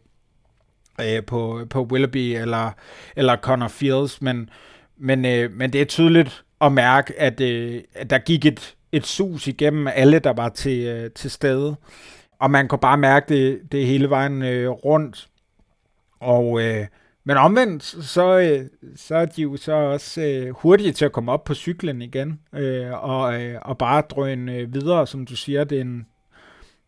øh, 1.00 1.24
på, 1.24 1.66
på 1.70 1.82
Willoughby 1.82 2.36
eller, 2.36 2.70
eller 3.16 3.36
Connor 3.36 3.68
Fields, 3.68 4.22
men, 4.22 4.50
men, 4.98 5.24
øh, 5.24 5.52
men 5.52 5.72
det 5.72 5.80
er 5.80 5.84
tydeligt 5.84 6.45
at 6.60 6.72
mærke, 6.72 7.20
at, 7.20 7.40
øh, 7.40 7.82
at 7.94 8.10
der 8.10 8.18
gik 8.18 8.46
et, 8.46 8.76
et 8.92 9.06
sus 9.06 9.46
igennem 9.46 9.86
alle, 9.86 10.18
der 10.18 10.32
var 10.32 10.48
til, 10.48 10.86
øh, 10.86 11.10
til 11.10 11.30
stede. 11.30 11.76
Og 12.38 12.50
man 12.50 12.68
kunne 12.68 12.78
bare 12.78 12.98
mærke 12.98 13.34
det, 13.34 13.72
det 13.72 13.86
hele 13.86 14.10
vejen 14.10 14.42
øh, 14.42 14.70
rundt. 14.70 15.28
Og, 16.20 16.62
øh, 16.62 16.86
men 17.24 17.36
omvendt, 17.36 17.82
så, 17.82 18.38
øh, 18.38 18.66
så 18.96 19.16
er 19.16 19.24
de 19.24 19.42
jo 19.42 19.56
så 19.56 19.72
også 19.72 20.20
øh, 20.20 20.50
hurtige 20.50 20.92
til 20.92 21.04
at 21.04 21.12
komme 21.12 21.32
op 21.32 21.44
på 21.44 21.54
cyklen 21.54 22.02
igen, 22.02 22.40
øh, 22.54 23.04
og, 23.04 23.42
øh, 23.42 23.58
og 23.62 23.78
bare 23.78 24.02
drøne 24.10 24.54
øh, 24.54 24.74
videre, 24.74 25.06
som 25.06 25.26
du 25.26 25.36
siger, 25.36 25.64
det 25.64 25.78
er, 25.78 25.82
en, 25.82 26.06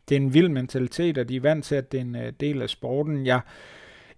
det 0.08 0.16
er 0.16 0.20
en 0.20 0.34
vild 0.34 0.48
mentalitet, 0.48 1.18
og 1.18 1.28
de 1.28 1.36
er 1.36 1.40
vant 1.40 1.64
til, 1.64 1.74
at 1.74 1.92
det 1.92 1.98
er 1.98 2.02
en 2.02 2.16
øh, 2.16 2.32
del 2.40 2.62
af 2.62 2.70
sporten. 2.70 3.26
Jeg, 3.26 3.40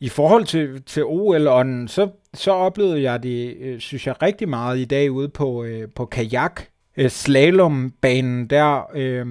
I 0.01 0.09
forhold 0.09 0.45
til, 0.45 0.83
til 0.83 1.05
OL-ånden, 1.05 1.89
så, 1.89 2.09
så 2.35 2.51
oplevede 2.51 3.03
jeg 3.03 3.23
det, 3.23 3.57
øh, 3.61 3.81
synes 3.81 4.07
jeg, 4.07 4.23
rigtig 4.23 4.49
meget 4.49 4.79
i 4.79 4.85
dag 4.85 5.13
ude 5.13 5.29
på, 5.29 5.65
øh, 5.65 5.89
på 5.97 6.07
kajak. 6.07 6.63
Øh, 6.97 7.11
slalombanen 7.11 8.47
der, 8.47 8.91
øh, 8.95 9.27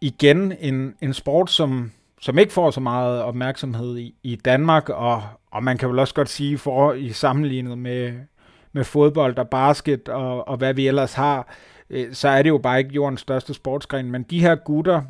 igen 0.00 0.52
en, 0.60 0.94
en 1.02 1.14
sport, 1.14 1.50
som 1.50 1.90
som 2.20 2.38
ikke 2.38 2.52
får 2.52 2.70
så 2.70 2.80
meget 2.80 3.22
opmærksomhed 3.22 3.98
i, 3.98 4.14
i 4.22 4.36
Danmark, 4.36 4.88
og, 4.88 5.22
og 5.50 5.64
man 5.64 5.78
kan 5.78 5.88
vel 5.88 5.98
også 5.98 6.14
godt 6.14 6.28
sige, 6.28 6.58
for 6.58 6.92
i 6.92 7.12
sammenlignet 7.12 7.78
med, 7.78 8.12
med 8.72 8.84
fodbold 8.84 9.38
og 9.38 9.48
basket 9.48 10.08
og, 10.08 10.48
og 10.48 10.56
hvad 10.56 10.74
vi 10.74 10.88
ellers 10.88 11.12
har, 11.12 11.54
øh, 11.90 12.14
så 12.14 12.28
er 12.28 12.42
det 12.42 12.48
jo 12.48 12.58
bare 12.58 12.78
ikke 12.78 12.90
jordens 12.90 13.20
største 13.20 13.54
sportsgren, 13.54 14.10
men 14.10 14.22
de 14.22 14.40
her 14.40 14.54
gutter, 14.54 15.02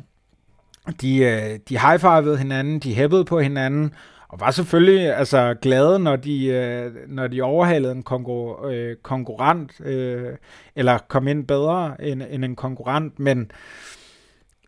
de, 1.01 1.17
øh, 1.17 1.59
de 1.69 1.79
high-fivede 1.79 2.37
hinanden, 2.37 2.79
de 2.79 2.93
hæppede 2.93 3.25
på 3.25 3.39
hinanden, 3.39 3.93
og 4.29 4.39
var 4.39 4.51
selvfølgelig 4.51 5.15
altså 5.15 5.55
glade, 5.61 5.99
når 5.99 6.15
de, 6.15 6.45
øh, 6.45 6.91
når 7.07 7.27
de 7.27 7.41
overhalede 7.41 7.91
en 7.91 8.03
konkur- 8.09 8.67
øh, 8.67 8.95
konkurrent, 8.95 9.81
øh, 9.85 10.33
eller 10.75 10.97
kom 10.97 11.27
ind 11.27 11.47
bedre 11.47 11.95
end, 12.03 12.23
end 12.29 12.45
en 12.45 12.55
konkurrent, 12.55 13.19
men 13.19 13.51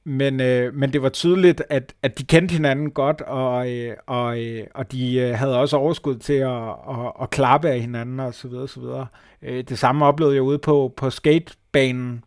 men, 0.03 0.41
øh, 0.41 0.73
men 0.75 0.93
det 0.93 1.01
var 1.01 1.09
tydeligt, 1.09 1.63
at, 1.69 1.93
at 2.01 2.19
de 2.19 2.23
kendte 2.23 2.53
hinanden 2.53 2.91
godt, 2.91 3.21
og, 3.21 3.71
øh, 3.71 3.95
og, 4.07 4.43
øh, 4.43 4.67
og 4.75 4.91
de 4.91 5.15
øh, 5.15 5.35
havde 5.35 5.59
også 5.59 5.77
overskud 5.77 6.15
til 6.15 6.33
at, 6.33 6.67
at, 6.89 7.11
at 7.21 7.29
klappe 7.29 7.69
af 7.69 7.79
hinanden 7.79 8.19
og 8.19 8.33
så 8.33 8.47
videre, 8.47 8.67
så 8.67 8.79
videre. 8.79 9.07
Øh, 9.41 9.63
det 9.63 9.79
samme 9.79 10.05
oplevede 10.05 10.35
jeg 10.35 10.43
ude 10.43 10.57
på, 10.57 10.93
på 10.97 11.09
skatebanen, 11.09 12.23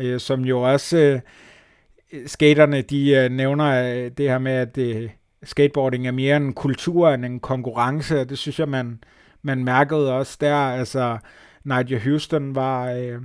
øh, 0.00 0.20
som 0.20 0.40
jo 0.40 0.60
også 0.60 0.98
øh, 0.98 1.20
skaterne, 2.26 2.82
de 2.82 3.10
øh, 3.10 3.30
nævner 3.30 3.94
øh, 3.94 4.10
det 4.18 4.28
her 4.28 4.38
med, 4.38 4.52
at 4.52 4.78
øh, 4.78 5.10
skateboarding 5.42 6.06
er 6.06 6.12
mere 6.12 6.36
en 6.36 6.52
kultur 6.52 7.08
end 7.08 7.24
en 7.24 7.40
konkurrence, 7.40 8.20
og 8.20 8.30
det 8.30 8.38
synes 8.38 8.58
jeg, 8.58 8.68
man, 8.68 9.04
man 9.42 9.64
mærkede 9.64 10.12
også 10.12 10.36
der. 10.40 10.54
Altså, 10.54 11.18
Nigel 11.64 12.00
Houston 12.00 12.54
var... 12.54 12.90
Øh, 12.90 13.20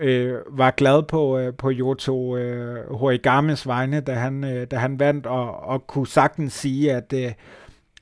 øh, 0.00 0.34
var 0.50 0.70
glad 0.70 1.02
på, 1.02 1.38
øh, 1.38 1.54
på 1.54 1.70
Yoto 1.72 2.36
øh, 2.36 2.94
Horigames 2.94 3.66
vegne, 3.66 4.00
da 4.00 4.12
han, 4.12 4.44
øh, 4.44 4.66
da 4.70 4.76
han 4.76 4.98
vandt, 4.98 5.26
og, 5.26 5.60
og 5.60 5.86
kunne 5.86 6.06
sagtens 6.06 6.52
sige, 6.52 6.92
at, 6.92 7.12
øh, 7.16 7.32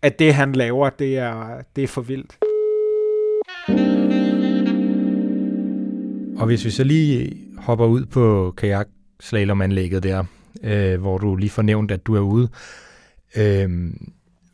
at 0.02 0.18
det 0.18 0.34
han 0.34 0.52
laver, 0.52 0.90
det 0.90 1.18
er, 1.18 1.62
det 1.76 1.84
er 1.84 1.88
for 1.88 2.00
vildt. 2.00 2.38
Og 6.38 6.46
hvis 6.46 6.64
vi 6.64 6.70
så 6.70 6.84
lige 6.84 7.36
hopper 7.58 7.86
ud 7.86 8.04
på 8.04 8.54
kajak 8.56 8.88
slalomanlægget 9.20 10.02
der, 10.02 10.24
øh, 10.62 11.00
hvor 11.00 11.18
du 11.18 11.36
lige 11.36 11.50
får 11.50 11.62
nævnt, 11.62 11.90
at 11.90 12.06
du 12.06 12.14
er 12.14 12.20
ude. 12.20 12.48
Øh, 13.36 13.92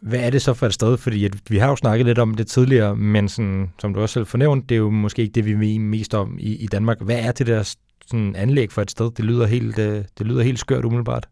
hvad 0.02 0.20
er 0.20 0.30
det 0.30 0.42
så 0.42 0.54
for 0.54 0.66
et 0.66 0.74
sted? 0.74 0.96
Fordi 0.96 1.24
at 1.24 1.32
vi 1.48 1.58
har 1.58 1.68
jo 1.68 1.76
snakket 1.76 2.06
lidt 2.06 2.18
om 2.18 2.34
det 2.34 2.46
tidligere, 2.46 2.96
men 2.96 3.28
sådan, 3.28 3.72
som 3.78 3.94
du 3.94 4.00
også 4.00 4.12
selv 4.12 4.26
fornævnte, 4.26 4.66
det 4.68 4.74
er 4.74 4.78
jo 4.78 4.90
måske 4.90 5.22
ikke 5.22 5.32
det, 5.32 5.46
vi 5.46 5.54
ved 5.54 5.78
mest 5.78 6.14
om 6.14 6.36
i, 6.38 6.56
i 6.56 6.66
Danmark. 6.66 7.00
Hvad 7.00 7.18
er 7.18 7.32
det 7.32 7.46
der 7.46 7.74
sådan, 8.06 8.36
anlæg 8.36 8.72
for 8.72 8.82
et 8.82 8.90
sted? 8.90 9.10
Det 9.10 9.24
lyder 9.24 9.46
helt, 9.46 9.76
det, 9.76 10.06
det 10.18 10.26
lyder 10.26 10.42
helt 10.42 10.58
skørt 10.58 10.84
umiddelbart. 10.84 11.28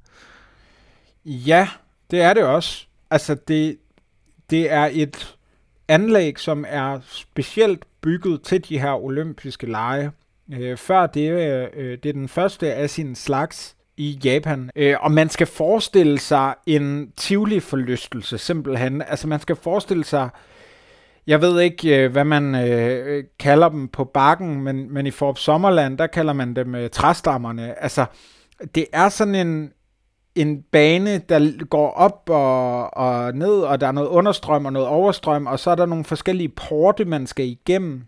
Ja, 1.24 1.68
det 2.10 2.20
er 2.20 2.34
det 2.34 2.44
også. 2.44 2.86
Altså, 3.10 3.36
det, 3.48 3.76
det 4.50 4.72
er 4.72 4.88
et 4.92 5.36
anlæg, 5.88 6.38
som 6.38 6.64
er 6.68 7.00
specielt 7.06 7.84
bygget 8.00 8.42
til 8.42 8.68
de 8.68 8.78
her 8.78 9.04
olympiske 9.04 9.66
lege. 9.66 10.10
Øh, 10.52 10.76
før 10.76 11.06
det, 11.06 11.30
øh, 11.30 11.68
øh 11.74 11.98
det 12.02 12.08
er 12.08 12.12
den 12.12 12.28
første 12.28 12.74
af 12.74 12.90
sin 12.90 13.14
slags 13.14 13.76
i 14.00 14.20
Japan. 14.24 14.70
Øh, 14.76 14.96
og 15.00 15.12
man 15.12 15.28
skal 15.28 15.46
forestille 15.46 16.18
sig 16.18 16.54
en 16.66 17.12
Tivoli-forlystelse, 17.16 18.38
simpelthen. 18.38 19.02
Altså 19.02 19.28
man 19.28 19.40
skal 19.40 19.56
forestille 19.56 20.04
sig 20.04 20.28
jeg 21.26 21.40
ved 21.40 21.60
ikke, 21.60 22.04
øh, 22.04 22.12
hvad 22.12 22.24
man 22.24 22.54
øh, 22.54 23.24
kalder 23.38 23.68
dem 23.68 23.88
på 23.88 24.04
bakken, 24.04 24.62
men, 24.62 24.92
men 24.92 25.06
i 25.06 25.10
Forop 25.10 25.38
Sommerland, 25.38 25.98
der 25.98 26.06
kalder 26.06 26.32
man 26.32 26.56
dem 26.56 26.74
øh, 26.74 26.90
træstammerne. 26.90 27.82
Altså, 27.82 28.04
det 28.74 28.86
er 28.92 29.08
sådan 29.08 29.34
en, 29.34 29.72
en 30.34 30.62
bane, 30.62 31.18
der 31.18 31.64
går 31.64 31.90
op 31.90 32.30
og, 32.30 32.96
og 32.96 33.34
ned, 33.34 33.60
og 33.60 33.80
der 33.80 33.86
er 33.86 33.92
noget 33.92 34.08
understrøm 34.08 34.66
og 34.66 34.72
noget 34.72 34.88
overstrøm, 34.88 35.46
og 35.46 35.58
så 35.58 35.70
er 35.70 35.74
der 35.74 35.86
nogle 35.86 36.04
forskellige 36.04 36.48
porte, 36.48 37.04
man 37.04 37.26
skal 37.26 37.46
igennem. 37.46 38.04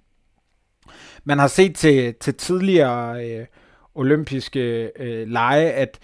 Man 1.25 1.39
har 1.39 1.49
set 1.49 1.77
til, 1.77 2.15
til 2.21 2.35
tidligere 2.35 3.27
øh, 3.27 3.47
olympiske 3.95 4.91
øh, 5.01 5.29
lege, 5.29 5.73
at, 5.73 5.99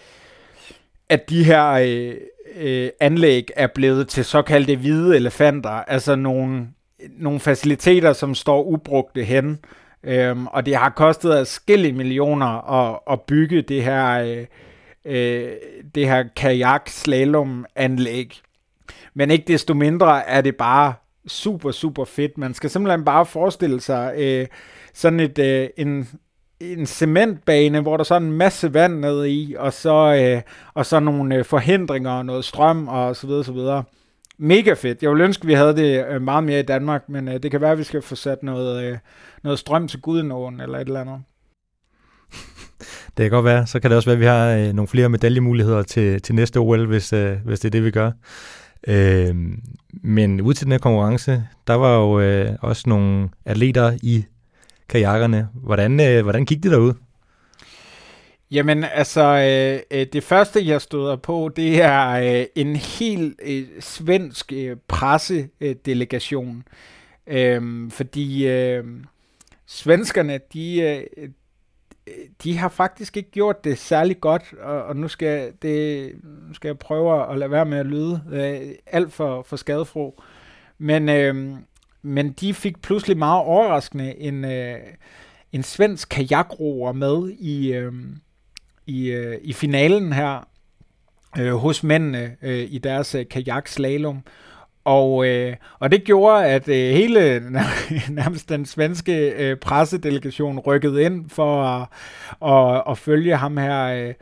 at 1.09 1.31
de 1.31 1.45
her 1.45 1.71
øh, 1.71 2.15
øh, 2.57 2.91
anlæg 3.01 3.49
er 3.57 3.67
blevet 3.67 4.09
til 4.09 4.25
såkaldte 4.25 4.77
hvide 4.77 5.17
elefanter, 5.17 5.71
altså 5.71 6.17
nogle, 6.17 6.69
nogle 7.11 7.41
faciliteter, 7.41 8.13
som 8.13 8.35
står 8.35 8.65
ubrugte 8.65 9.25
hen. 9.25 9.59
Øhm, 10.05 10.47
og 10.47 10.67
det 10.67 10.77
har 10.77 10.89
kostet 10.91 11.33
adskillige 11.33 11.93
millioner 11.93 12.73
at, 12.73 12.99
at 13.11 13.21
bygge 13.21 13.63
det 13.63 13.85
her, 13.85 14.21
øh, 14.21 14.47
øh, 15.05 15.53
det 15.95 16.07
her 16.07 16.25
kajak 16.37 16.89
slalom 16.89 17.67
anlæg. 17.77 18.41
Men 19.15 19.31
ikke 19.31 19.45
desto 19.49 19.75
mindre 19.75 20.29
er 20.29 20.41
det 20.41 20.57
bare 20.57 20.95
super, 21.27 21.71
super 21.71 22.05
fedt. 22.05 22.39
Man 22.39 22.55
skal 22.55 22.71
simpelthen 22.71 23.05
bare 23.05 23.27
forestille 23.27 23.81
sig 23.81 24.15
øh, 24.17 24.47
sådan 24.95 25.21
et, 25.21 25.39
øh, 25.39 25.69
en, 25.77 26.09
en 26.61 26.87
cementbane, 26.87 27.81
hvor 27.81 27.97
der 27.97 28.05
så 28.05 28.15
er 28.15 28.19
en 28.19 28.33
masse 28.33 28.75
vand 28.75 28.99
nede 28.99 29.31
i, 29.31 29.55
og 29.59 29.73
så, 29.73 30.15
øh, 30.15 30.43
og 30.75 30.87
så 30.87 31.01
nogle 31.01 31.35
øh, 31.35 31.45
forhindringer 31.45 32.11
og 32.11 32.27
noget 32.27 32.45
strøm 32.45 32.89
og 32.89 33.17
så 33.17 33.27
videre, 33.27 33.45
så 33.45 33.53
videre. 33.53 33.85
Mega 34.39 34.73
fedt. 34.73 35.03
Jeg 35.03 35.11
ville 35.11 35.25
ønske, 35.25 35.47
vi 35.47 35.53
havde 35.53 35.77
det 35.77 36.07
øh, 36.09 36.23
meget 36.23 36.45
mere 36.45 36.61
i 36.61 36.63
Danmark, 36.63 37.09
men 37.09 37.29
øh, 37.29 37.43
det 37.43 37.51
kan 37.51 37.61
være, 37.61 37.73
at 37.73 37.79
vi 37.79 37.85
skal 37.85 38.03
få 38.03 38.15
sat 38.15 38.43
noget, 38.43 38.85
øh, 38.85 38.99
noget 39.43 39.59
strøm 39.59 39.89
til 39.89 40.01
Gudenåen 40.01 40.61
eller 40.61 40.79
et 40.79 40.87
eller 40.87 41.01
andet. 41.01 41.21
Det 43.17 43.25
kan 43.25 43.31
godt 43.31 43.45
være. 43.45 43.67
Så 43.67 43.81
kan 43.81 43.91
det 43.91 43.97
også 43.97 44.09
være, 44.09 44.15
at 44.15 44.21
vi 44.21 44.27
har 44.27 44.69
øh, 44.69 44.75
nogle 44.75 44.89
flere 44.89 45.09
medaljemuligheder 45.09 45.83
til, 45.83 46.23
til 46.23 46.35
næste 46.35 46.57
OL, 46.57 46.87
hvis, 46.87 47.13
øh, 47.13 47.37
hvis 47.45 47.61
det 47.61 47.69
er 47.69 47.71
det, 47.71 47.85
vi 47.85 47.91
gør. 47.91 48.11
Øh, 48.89 49.37
men 50.03 50.41
ud 50.41 50.55
til 50.55 50.65
den 50.65 50.73
her 50.73 50.79
konkurrence, 50.79 51.45
der 51.67 51.75
var 51.75 51.97
jo 51.97 52.21
øh, 52.21 52.57
også 52.61 52.83
nogle 52.87 53.29
atleter 53.45 53.99
i 54.03 54.25
kajakkerne. 54.89 55.49
Hvordan, 55.55 56.01
øh, 56.01 56.23
hvordan 56.23 56.45
gik 56.45 56.63
det 56.63 56.71
derude? 56.71 56.95
Jamen, 58.51 58.85
altså, 58.85 59.23
øh, 59.23 60.01
øh, 60.01 60.07
det 60.13 60.25
første, 60.25 60.67
jeg 60.67 60.81
støder 60.81 61.17
på, 61.17 61.51
det 61.57 61.83
er 61.83 62.09
øh, 62.09 62.47
en 62.55 62.77
helt 62.77 63.41
øh, 63.43 63.67
svensk 63.81 64.53
øh, 64.53 64.77
pressedelegation. 64.89 66.65
Øh, 67.27 67.91
fordi 67.91 68.47
øh, 68.47 68.85
svenskerne, 69.67 70.41
de, 70.53 70.81
øh, 70.81 71.29
de 72.43 72.57
har 72.57 72.69
faktisk 72.69 73.17
ikke 73.17 73.31
gjort 73.31 73.65
det 73.65 73.79
særlig 73.79 74.21
godt, 74.21 74.55
og, 74.61 74.83
og 74.83 74.97
nu, 74.97 75.09
skal 75.09 75.53
det, 75.63 76.13
nu 76.49 76.55
skal 76.55 76.69
jeg 76.69 76.79
prøve 76.79 77.33
at 77.33 77.39
lade 77.39 77.51
være 77.51 77.67
med 77.67 77.79
at 77.79 77.87
lyde 77.87 78.23
øh, 78.33 78.75
alt 78.87 79.13
for, 79.13 79.43
for 79.43 79.57
skadefro. 79.57 80.23
Men, 80.79 81.09
øh, 81.09 81.57
men 82.03 82.33
de 82.33 82.55
fik 82.55 82.83
pludselig 82.83 83.19
meget 83.19 83.45
overraskende 83.45 84.21
en, 84.21 84.45
øh, 84.45 84.79
en 85.53 85.63
svensk 85.63 86.09
kajakroer 86.09 86.93
med 86.93 87.31
i, 87.31 87.73
øh, 87.73 87.93
i, 88.87 89.07
øh, 89.11 89.39
i 89.43 89.53
finalen 89.53 90.13
her 90.13 90.49
øh, 91.39 91.55
hos 91.55 91.83
mændene 91.83 92.37
øh, 92.43 92.67
i 92.71 92.79
deres 92.79 93.15
øh, 93.15 93.29
kajakslalom. 93.31 94.23
Og, 94.85 95.27
øh, 95.27 95.57
og 95.79 95.91
det 95.93 96.05
gjorde, 96.05 96.47
at 96.47 96.69
øh, 96.69 96.95
hele 96.95 97.21
nærmest 98.21 98.49
den 98.49 98.67
svenske 98.67 99.31
øh, 99.31 99.57
pressedelegation 99.57 100.59
rykkede 100.59 101.03
ind 101.03 101.31
for 101.31 101.63
at, 101.63 101.89
at, 102.53 102.83
at 102.91 102.99
følge 102.99 103.37
ham 103.37 103.57
her, 103.57 103.85
øh, 103.85 104.15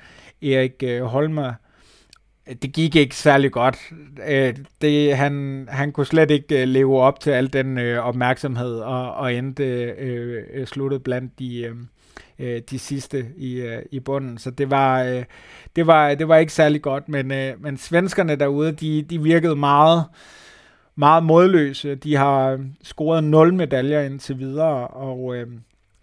Erik 0.52 0.82
øh, 0.82 1.02
Holmer. 1.02 1.52
Det 2.62 2.72
gik 2.72 2.96
ikke 2.96 3.16
særlig 3.16 3.52
godt. 3.52 3.78
Øh, 4.28 4.54
det, 4.80 5.16
han, 5.16 5.66
han 5.70 5.92
kunne 5.92 6.06
slet 6.06 6.30
ikke 6.30 6.62
øh, 6.62 6.68
leve 6.68 7.00
op 7.00 7.20
til 7.20 7.30
al 7.30 7.52
den 7.52 7.78
øh, 7.78 8.06
opmærksomhed, 8.06 8.74
og, 8.78 9.14
og 9.14 9.34
endte 9.34 9.64
øh, 9.64 10.42
øh 10.52 10.66
sluttet 10.66 11.02
blandt 11.02 11.38
de, 11.38 11.62
øh, 11.62 11.76
øh, 12.38 12.62
de 12.70 12.78
sidste 12.78 13.26
i, 13.36 13.54
øh, 13.54 13.82
i 13.90 14.00
bunden. 14.00 14.38
Så 14.38 14.50
det 14.50 14.70
var, 14.70 15.02
øh, 15.02 15.24
det, 15.76 15.86
var, 15.86 16.14
det 16.14 16.28
var 16.28 16.36
ikke 16.36 16.52
særlig 16.52 16.82
godt, 16.82 17.08
men, 17.08 17.32
øh, 17.32 17.62
men 17.62 17.76
svenskerne 17.76 18.36
derude, 18.36 18.72
de, 18.72 19.02
de 19.02 19.22
virkede 19.22 19.56
meget 19.56 20.04
meget 20.96 21.24
modløse. 21.24 21.94
De 21.94 22.16
har 22.16 22.64
scoret 22.82 23.24
0 23.24 23.54
medaljer 23.54 24.00
indtil 24.00 24.38
videre, 24.38 24.88
og, 24.88 25.36
øh, 25.36 25.46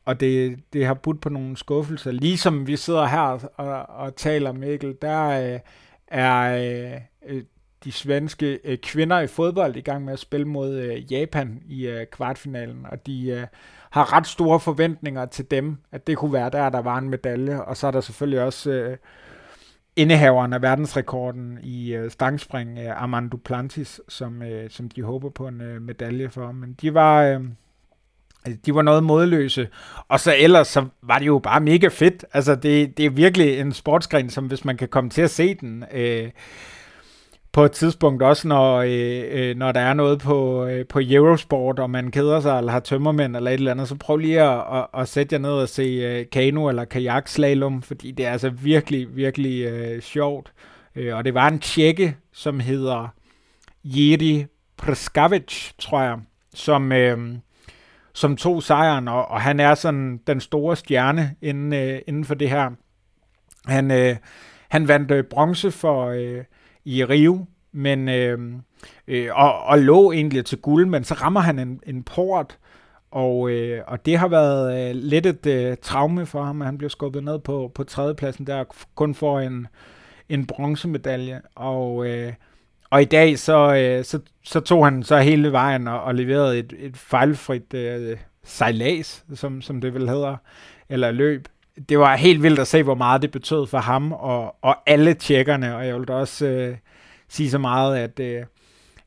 og 0.06 0.20
det, 0.20 0.60
det 0.74 0.86
har 0.86 0.94
budt 0.94 1.22
på 1.22 1.30
nogle 1.30 1.58
skuffelser. 1.58 2.12
Ligesom 2.12 2.68
vi 2.68 2.76
sidder 2.76 3.06
her 3.06 3.50
og, 3.58 3.90
og 3.90 4.16
taler, 4.16 4.52
Mikkel, 4.52 4.96
der 5.02 5.54
øh, 5.54 5.60
er 6.14 6.58
øh, 6.96 7.02
øh, 7.26 7.44
de 7.84 7.92
svenske 7.92 8.60
øh, 8.64 8.78
kvinder 8.78 9.20
i 9.20 9.28
fodbold 9.28 9.76
i 9.76 9.82
gang 9.82 10.06
med 10.06 10.14
at 10.14 10.20
spille 10.20 10.48
mod 10.48 10.74
øh, 10.74 11.12
Japan 11.12 11.62
i 11.66 11.88
øh, 11.88 12.06
kvartfinalen, 12.06 12.86
og 12.86 13.06
de 13.06 13.28
øh, 13.28 13.48
har 13.90 14.14
ret 14.14 14.28
store 14.28 14.60
forventninger 14.60 15.26
til 15.26 15.52
dem, 15.52 15.78
at 15.92 16.08
det 16.08 16.18
kunne 16.18 16.34
være 16.34 16.50
der, 16.50 16.70
der 16.70 16.82
var 16.82 16.98
en 16.98 17.10
medalje, 17.10 17.62
og 17.62 17.78
så 17.78 17.88
er 17.88 17.92
der 17.92 18.02
selvfølgelig 18.02 18.42
også 18.42 18.72
øh, 18.72 18.98
indehaveren 19.96 20.54
af 20.54 20.62
verdensrekorden 20.62 21.60
i 21.64 21.94
øh, 21.94 22.12
stangspring, 22.12 22.80
øh, 22.80 23.02
Armand 23.02 23.32
Duplantis, 23.32 24.02
som, 24.08 24.42
øh, 24.42 24.70
som 24.70 24.90
de 24.90 25.04
håber 25.04 25.30
på 25.30 25.48
en 25.48 25.62
øh, 25.62 25.82
medalje 25.82 26.30
for. 26.30 26.52
Men 26.52 26.74
de 26.74 26.94
var... 26.94 27.24
Øh, 27.24 27.42
Altså, 28.46 28.60
de 28.66 28.76
var 28.76 28.82
noget 28.82 29.04
modløse. 29.04 29.68
Og 30.08 30.20
så 30.20 30.36
ellers, 30.38 30.68
så 30.68 30.86
var 31.04 31.20
det 31.20 31.26
jo 31.26 31.40
bare 31.40 31.62
mega 31.62 31.88
fedt. 31.88 32.26
Altså, 32.34 32.56
det, 32.56 32.98
det 32.98 33.06
er 33.06 33.10
virkelig 33.10 33.60
en 33.60 33.74
sportsgren, 33.74 34.30
som 34.30 34.46
hvis 34.46 34.66
man 34.66 34.78
kan 34.78 34.88
komme 34.88 35.10
til 35.10 35.22
at 35.22 35.30
se 35.30 35.54
den, 35.54 35.84
øh, 35.94 36.30
på 37.54 37.66
et 37.66 37.72
tidspunkt 37.72 38.24
også, 38.24 38.48
når, 38.48 38.76
øh, 38.78 39.24
øh, 39.32 39.56
når 39.58 39.72
der 39.72 39.80
er 39.80 39.94
noget 39.94 40.20
på, 40.20 40.66
øh, 40.66 40.86
på 40.88 41.00
Eurosport, 41.04 41.80
og 41.80 41.90
man 41.90 42.12
keder 42.12 42.40
sig, 42.40 42.58
eller 42.58 42.72
har 42.72 42.80
tømmermænd, 42.80 43.36
eller 43.36 43.52
et 43.52 43.54
eller 43.54 43.72
andet, 43.72 43.88
så 43.88 43.96
prøv 43.96 44.18
lige 44.18 44.42
at, 44.42 44.64
at, 44.74 45.02
at 45.02 45.08
sætte 45.08 45.34
jer 45.34 45.40
ned 45.40 45.52
og 45.52 45.70
se 45.70 45.84
øh, 45.84 46.26
kano 46.32 46.70
eller 46.70 46.86
kajakslalom, 46.86 47.82
fordi 47.82 48.12
det 48.12 48.26
er 48.26 48.32
altså 48.32 48.50
virkelig, 48.50 49.16
virkelig 49.16 49.66
øh, 49.66 50.02
sjovt. 50.02 50.52
Øh, 50.96 51.16
og 51.16 51.26
det 51.26 51.34
var 51.34 51.48
en 51.48 51.60
tjekke, 51.60 52.18
som 52.34 52.60
hedder 52.60 53.08
Jiri 53.84 54.46
Preskavic, 54.78 55.72
tror 55.80 56.02
jeg, 56.02 56.18
som, 56.54 56.92
øh, 56.92 57.18
som 58.14 58.36
tog 58.36 58.64
sejren, 58.64 59.08
og, 59.08 59.28
og 59.28 59.42
han 59.42 59.60
er 59.60 59.76
sådan 59.76 60.20
den 60.28 60.40
store 60.40 60.76
stjerne 60.76 61.36
inden, 61.42 61.74
øh, 61.74 62.00
inden 62.08 62.26
for 62.26 62.36
det 62.36 62.50
her. 62.50 62.70
Han, 63.68 63.92
øh, 63.92 64.16
han 64.70 64.88
vandt 64.88 65.12
øh, 65.12 65.24
bronze 65.24 65.72
for... 65.72 66.08
Øh, 66.08 66.44
i 66.86 67.04
Rio, 67.06 67.46
men 67.72 68.10
øh, 68.10 68.40
øh, 69.08 69.30
og, 69.32 69.60
og 69.64 69.80
lå 69.80 70.12
egentlig 70.12 70.46
til 70.46 70.58
guld, 70.58 70.86
men 70.86 71.04
så 71.04 71.14
rammer 71.14 71.40
han 71.40 71.60
en, 71.60 71.80
en 71.86 72.04
port, 72.04 72.58
og, 73.12 73.50
øh, 73.50 73.82
og 73.88 74.06
det 74.06 74.18
har 74.18 74.28
været 74.28 74.90
øh, 74.90 74.96
lidt 74.96 75.26
et 75.26 75.46
øh, 75.46 75.78
traume 75.82 76.26
for 76.26 76.44
ham, 76.44 76.62
at 76.62 76.66
han 76.66 76.78
blev 76.78 76.90
skubbet 76.90 77.24
ned 77.24 77.40
på, 77.40 77.72
på 77.76 77.84
tredjepladsen 77.84 78.48
der, 78.48 78.64
kun 78.96 79.16
for 79.16 79.40
en, 79.40 79.68
en 80.30 80.46
bronzemedalje, 80.46 81.42
og, 81.56 82.08
øh, 82.08 82.34
og 82.94 83.02
i 83.02 83.06
dag 83.06 83.40
så, 83.40 83.76
øh, 83.76 84.04
så, 84.04 84.20
så 84.44 84.60
tog 84.60 84.86
han 84.86 85.04
så 85.04 85.18
hele 85.18 85.52
vejen 85.52 85.88
og, 85.88 86.04
og 86.04 86.16
leverede 86.16 86.60
et, 86.60 86.74
et 86.80 86.98
fejlfrit 86.98 87.74
øh, 87.74 88.18
sejlads, 88.44 89.26
som, 89.34 89.62
som 89.62 89.82
det 89.82 89.94
vel 89.94 90.10
hedder, 90.10 90.38
eller 90.90 91.12
løb, 91.12 91.48
det 91.90 92.00
var 92.00 92.16
helt 92.16 92.44
vildt 92.44 92.60
at 92.60 92.68
se, 92.68 92.84
hvor 92.84 92.96
meget 92.96 93.22
det 93.22 93.32
betød 93.32 93.68
for 93.68 93.78
ham 93.78 94.12
og, 94.12 94.56
og 94.62 94.78
alle 94.86 95.14
tjekkerne, 95.14 95.76
og 95.76 95.88
jeg 95.88 95.96
vil 95.96 96.08
da 96.08 96.14
også 96.14 96.46
øh, 96.46 96.78
sige 97.30 97.50
så 97.50 97.58
meget, 97.58 97.98
at, 97.98 98.20
øh, 98.20 98.46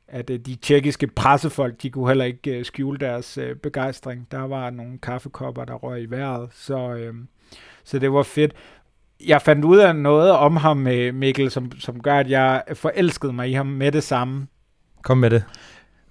at 0.09 0.31
øh, 0.31 0.39
de 0.39 0.55
tjekkiske 0.55 1.07
pressefolk, 1.07 1.83
de 1.83 1.91
kunne 1.91 2.09
heller 2.09 2.25
ikke 2.25 2.59
øh, 2.59 2.65
skjule 2.65 2.99
deres 2.99 3.39
øh, 3.39 3.57
begejstring. 3.57 4.27
Der 4.31 4.41
var 4.41 4.71
nogle 4.71 4.99
kaffekopper, 4.99 5.65
der 5.65 5.75
røg 5.75 6.03
i 6.03 6.11
vejret, 6.11 6.49
så, 6.53 6.79
øh, 6.79 7.15
så 7.85 7.99
det 7.99 8.13
var 8.13 8.23
fedt. 8.23 8.53
Jeg 9.25 9.43
fandt 9.43 9.65
ud 9.65 9.79
af 9.79 9.97
noget 9.97 10.33
om 10.33 10.57
ham, 10.57 10.77
Mikkel, 11.15 11.51
som, 11.51 11.73
som 11.81 12.01
gør, 12.01 12.19
at 12.19 12.31
jeg 12.31 12.63
forelskede 12.75 13.33
mig 13.33 13.51
i 13.51 13.53
ham 13.53 13.67
med 13.67 13.93
det 13.93 14.03
samme. 14.03 14.47
Kom 15.03 15.19
med 15.19 15.31
det. 15.31 15.45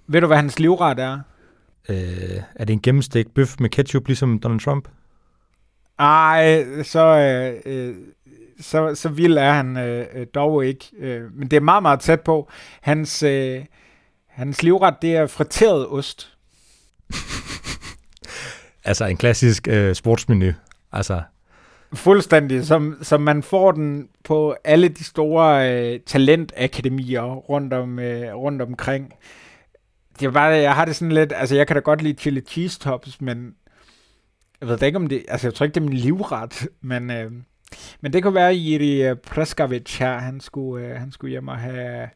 Ved 0.06 0.20
du, 0.20 0.26
hvad 0.26 0.36
hans 0.36 0.58
livret 0.58 0.98
er? 0.98 1.18
Øh, 1.88 2.42
er 2.54 2.64
det 2.64 2.72
en 2.72 2.82
gennemstegt 2.82 3.34
bøf 3.34 3.56
med 3.60 3.70
ketchup, 3.70 4.06
ligesom 4.06 4.38
Donald 4.38 4.60
Trump? 4.60 4.88
Ej, 5.98 6.64
så, 6.82 7.00
øh, 7.06 7.60
øh, 7.66 7.94
så, 8.60 8.94
så 8.94 9.08
vild 9.08 9.38
er 9.38 9.52
han 9.52 9.76
øh, 9.76 10.06
øh, 10.14 10.26
dog 10.34 10.66
ikke. 10.66 10.90
Øh, 10.98 11.32
men 11.34 11.48
det 11.48 11.56
er 11.56 11.60
meget, 11.60 11.82
meget 11.82 12.00
tæt 12.00 12.20
på. 12.20 12.50
Hans, 12.80 13.22
øh, 13.22 13.64
hans 14.28 14.62
livret, 14.62 14.94
det 15.02 15.16
er 15.16 15.26
friteret 15.26 15.88
ost. 15.88 16.36
altså 18.84 19.04
en 19.04 19.16
klassisk 19.16 19.68
øh, 19.68 19.94
sportsmenu. 19.94 20.52
Altså. 20.92 21.22
Fuldstændig, 21.94 22.66
som, 22.66 22.98
som 23.02 23.20
man 23.20 23.42
får 23.42 23.72
den 23.72 24.08
på 24.24 24.56
alle 24.64 24.88
de 24.88 25.04
store 25.04 25.72
øh, 25.72 26.00
talentakademier 26.06 27.22
rundt, 27.22 27.72
om, 27.72 27.98
øh, 27.98 28.34
rundt 28.34 28.62
omkring. 28.62 29.14
det 30.20 30.26
er 30.26 30.30
bare, 30.30 30.44
jeg 30.44 30.74
har 30.74 30.84
det 30.84 30.96
sådan 30.96 31.12
lidt, 31.12 31.32
altså 31.36 31.56
jeg 31.56 31.66
kan 31.66 31.76
da 31.76 31.80
godt 31.80 32.02
lide 32.02 32.18
chili 32.18 32.40
cheese 32.40 32.80
tops, 32.80 33.20
men 33.20 33.54
jeg 34.60 34.68
ved 34.68 34.78
da 34.78 34.86
ikke 34.86 34.96
om 34.96 35.06
det, 35.06 35.24
altså 35.28 35.46
jeg 35.46 35.54
tror 35.54 35.64
ikke, 35.64 35.74
det 35.74 35.80
er 35.80 35.84
min 35.84 35.98
livret, 35.98 36.68
men, 36.80 37.10
øh, 37.10 37.32
men 38.00 38.12
det 38.12 38.22
kunne 38.22 38.34
være, 38.34 38.54
Jiri 38.54 39.08
øh, 39.08 39.16
Preskavic 39.16 39.98
her, 39.98 40.18
han 40.18 40.40
skulle, 40.40 40.86
øh, 40.86 40.96
han 40.96 41.12
skulle 41.12 41.30
hjem 41.30 41.48
og 41.48 41.58
have, 41.58 42.08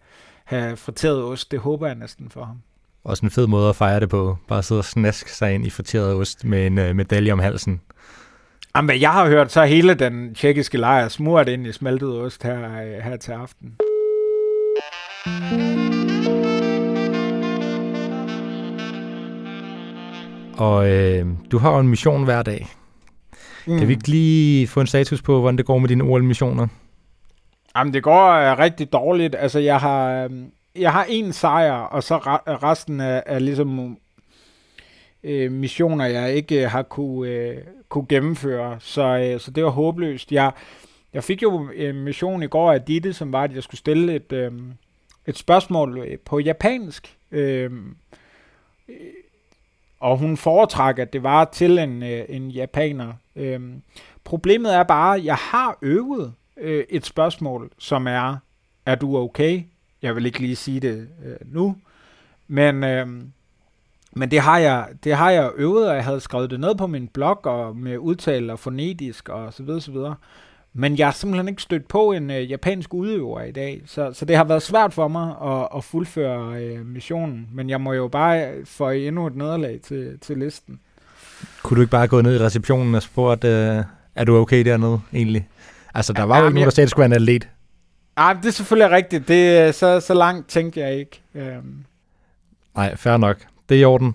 have 0.45 0.77
friteret 0.77 1.25
ost. 1.25 1.51
Det 1.51 1.61
håber 1.61 1.87
jeg 1.87 1.97
næsten 1.97 2.31
for 2.31 2.45
ham. 2.45 2.63
Også 3.05 3.27
en 3.27 3.31
fed 3.31 3.47
måde 3.47 3.69
at 3.69 3.77
fejre 3.77 4.01
det 4.01 4.09
på. 4.09 4.39
Bare 4.49 4.63
sidde 4.63 4.79
og 4.79 4.85
snaske 4.85 5.33
sig 5.33 5.55
ind 5.55 5.67
i 5.67 5.71
friteret 5.71 6.15
ost 6.15 6.45
med 6.45 6.67
en 6.67 6.79
øh, 6.79 6.97
medalje 6.97 7.33
om 7.33 7.39
halsen. 7.39 7.81
Jamen, 8.77 8.87
hvad 8.89 8.99
jeg 8.99 9.13
har 9.13 9.29
hørt, 9.29 9.53
så 9.53 9.61
er 9.61 9.67
hele 9.67 9.95
den 9.95 10.35
tjekkiske 10.35 10.79
lejr 10.79 11.09
smurt 11.09 11.49
ind 11.49 11.67
i 11.67 11.73
smeltet 11.73 12.21
ost 12.21 12.43
her, 12.43 12.65
øh, 12.65 13.03
her 13.03 13.17
til 13.17 13.33
aften. 13.33 13.77
Og 20.59 20.89
øh, 20.91 21.27
du 21.53 21.59
har 21.59 21.73
jo 21.73 21.79
en 21.79 21.89
mission 21.89 22.25
hver 22.25 22.43
dag. 22.43 22.67
Mm. 23.67 23.79
Kan 23.79 23.89
vi 23.89 23.93
ikke 23.93 24.09
lige 24.09 24.67
få 24.67 24.81
en 24.81 24.87
status 24.87 25.23
på, 25.23 25.41
hvordan 25.41 25.59
det 25.59 25.67
går 25.67 25.79
med 25.79 25.89
dine 25.89 26.05
OL-missioner? 26.05 26.67
Jamen, 27.77 27.95
det 27.95 28.03
går 28.03 28.53
uh, 28.53 28.59
rigtig 28.59 28.93
dårligt. 28.93 29.37
Altså, 29.39 29.59
jeg 29.59 29.81
har, 29.81 30.25
uh, 30.25 30.33
jeg 30.77 30.93
har 30.93 31.07
en 31.09 31.33
sejr, 31.33 31.73
og 31.73 32.03
så 32.03 32.17
resten 32.63 33.01
er, 33.01 33.21
er 33.27 33.39
ligesom 33.39 33.97
uh, 35.25 35.53
missioner, 35.53 36.05
jeg 36.05 36.35
ikke 36.35 36.65
øh, 36.65 36.71
har 36.71 36.83
kunne, 36.83 37.31
øh, 37.31 37.57
kunne 37.89 38.07
gennemføre. 38.09 38.77
Så, 38.81 39.03
øh, 39.03 39.41
så 39.41 39.51
det 39.51 39.65
var 39.65 39.71
håbløst. 39.71 40.33
Jeg, 40.33 40.53
jeg 41.13 41.25
fik 41.25 41.43
jo 41.43 41.71
øh, 41.75 41.89
en 41.89 42.05
mission 42.05 42.43
i 42.43 42.47
går 42.47 42.73
af 42.73 42.83
Ditte, 42.83 43.13
som 43.13 43.33
var, 43.33 43.43
at 43.43 43.55
jeg 43.55 43.63
skulle 43.63 43.79
stille 43.79 44.15
et, 44.15 44.33
øh, 44.33 44.53
et 45.27 45.37
spørgsmål 45.37 46.19
på 46.25 46.39
japansk. 46.39 47.17
Øh, 47.31 47.71
og 50.01 50.19
hun 50.19 50.37
foretrak, 50.37 50.99
at 50.99 51.13
det 51.13 51.23
var 51.23 51.45
til 51.45 51.79
en, 51.79 52.03
øh, 52.03 52.25
en 52.29 52.51
japaner. 52.51 53.13
Øh, 53.37 53.61
problemet 54.25 54.75
er 54.75 54.83
bare, 54.83 55.17
at 55.17 55.25
jeg 55.25 55.37
har 55.37 55.79
øvet 55.83 56.33
øh, 56.57 56.85
et 56.89 57.07
spørgsmål, 57.07 57.71
som 57.79 58.07
er, 58.07 58.37
er 58.87 58.95
du 58.95 59.17
okay? 59.17 59.63
Jeg 60.03 60.17
vil 60.17 60.27
ikke 60.27 60.39
lige 60.39 60.57
sige 60.57 60.81
det 60.81 61.09
øh, 61.25 61.37
nu, 61.55 61.77
men, 62.49 62.85
øh, 62.85 63.07
men 64.13 64.31
det, 64.31 64.41
har 64.41 64.59
jeg, 64.59 64.89
det 65.05 65.15
har 65.15 65.31
jeg 65.31 65.51
øvet, 65.57 65.89
og 65.89 65.95
jeg 65.95 66.05
havde 66.05 66.21
skrevet 66.21 66.51
det 66.51 66.61
ned 66.61 66.75
på 66.75 66.87
min 66.87 67.09
blog, 67.09 67.47
og 67.47 67.77
med 67.77 67.99
udtale 67.99 68.53
og 68.53 68.59
fonetisk 68.59 69.29
og 69.29 69.55
så 69.55 69.63
videre, 69.63 69.81
så 69.81 69.93
videre. 69.93 70.15
Men 70.73 70.99
jeg 70.99 71.07
har 71.07 71.13
simpelthen 71.13 71.49
ikke 71.49 71.63
stødt 71.63 71.89
på 71.89 72.13
en 72.13 72.31
øh, 72.31 72.51
japansk 72.51 72.95
udøver 72.95 73.43
i 73.43 73.53
dag, 73.53 73.83
så, 73.87 74.13
så 74.13 74.25
det 74.25 74.37
har 74.37 74.45
været 74.45 74.63
svært 74.63 74.95
for 74.95 75.09
mig 75.09 75.35
at, 75.45 75.69
at 75.77 75.85
fuldføre 75.85 76.63
øh, 76.63 76.87
missionen. 76.87 77.49
Men 77.53 77.71
jeg 77.71 77.81
må 77.81 77.93
jo 77.93 78.09
bare 78.09 78.53
få 78.65 78.91
endnu 78.91 79.27
et 79.27 79.37
nederlag 79.37 79.81
til, 79.83 80.19
til 80.21 80.39
listen. 80.39 80.81
Kunne 81.63 81.77
du 81.77 81.81
ikke 81.81 81.91
bare 81.91 82.09
gå 82.09 82.21
ned 82.21 82.41
i 82.41 82.45
receptionen 82.45 82.95
og 82.95 83.03
spurgt, 83.03 83.45
øh, 83.45 83.85
er 84.15 84.25
du 84.25 84.37
okay 84.37 84.65
dernede 84.65 85.01
egentlig? 85.13 85.49
Altså, 85.95 86.13
der 86.13 86.23
var 86.23 86.37
ja, 86.37 86.41
jo 86.41 86.47
ikke 86.47 86.55
nogen, 86.55 86.65
der 86.65 86.71
sagde, 86.71 86.85
at 86.85 86.87
det 86.87 86.91
skulle 86.91 87.11
være 87.11 87.17
en 87.17 87.23
atlet. 87.23 87.49
Nej, 88.17 88.33
det 88.33 88.47
er 88.47 88.51
selvfølgelig 88.51 88.91
rigtigt. 88.91 89.29
Det, 89.29 89.75
så, 89.75 90.01
så 90.01 90.15
langt 90.15 90.49
tænkte 90.49 90.81
jeg 90.81 90.95
ikke. 90.95 91.23
Øhm. 91.35 91.85
Nej, 92.75 92.97
fair 92.97 93.17
nok. 93.17 93.37
Det 93.71 93.77
er 93.77 93.81
i 93.81 93.85
orden. 93.85 94.15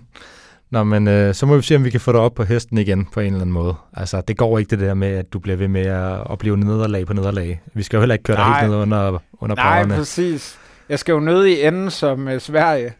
Nå, 0.69 0.83
men 0.83 1.07
øh, 1.07 1.35
så 1.35 1.45
må 1.45 1.55
vi 1.55 1.61
se, 1.61 1.75
om 1.75 1.83
vi 1.83 1.89
kan 1.89 1.99
få 1.99 2.11
dig 2.11 2.19
op 2.19 2.33
på 2.33 2.43
hesten 2.43 2.77
igen 2.77 3.05
på 3.05 3.19
en 3.19 3.25
eller 3.25 3.41
anden 3.41 3.53
måde. 3.53 3.75
Altså, 3.93 4.21
det 4.21 4.37
går 4.37 4.59
ikke 4.59 4.69
det 4.69 4.79
der 4.79 4.93
med, 4.93 5.07
at 5.07 5.33
du 5.33 5.39
bliver 5.39 5.57
ved 5.57 5.67
med 5.67 5.81
at 5.81 6.27
opleve 6.27 6.57
nederlag 6.57 7.05
på 7.07 7.13
nederlag. 7.13 7.61
Vi 7.73 7.83
skal 7.83 7.97
jo 7.97 8.01
heller 8.01 8.13
ikke 8.13 8.23
køre 8.23 8.37
dig 8.37 8.55
helt 8.55 8.71
ned 8.71 8.77
under, 8.77 9.19
under 9.33 9.55
Nej, 9.55 9.79
brænderne. 9.79 9.99
præcis. 9.99 10.57
Jeg 10.89 10.99
skal 10.99 11.13
jo 11.13 11.19
ned 11.19 11.45
i 11.45 11.65
enden 11.65 11.91
som 11.91 12.27
uh, 12.27 12.39
Sverige. 12.39 12.93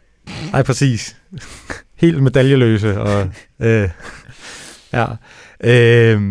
Nej, 0.52 0.64
præcis. 0.64 1.18
helt 1.96 2.24
medaljeløse. 2.24 3.02
Og, 3.02 3.30
øh, 3.68 3.90
ja. 4.94 5.06
Øh, 5.64 6.22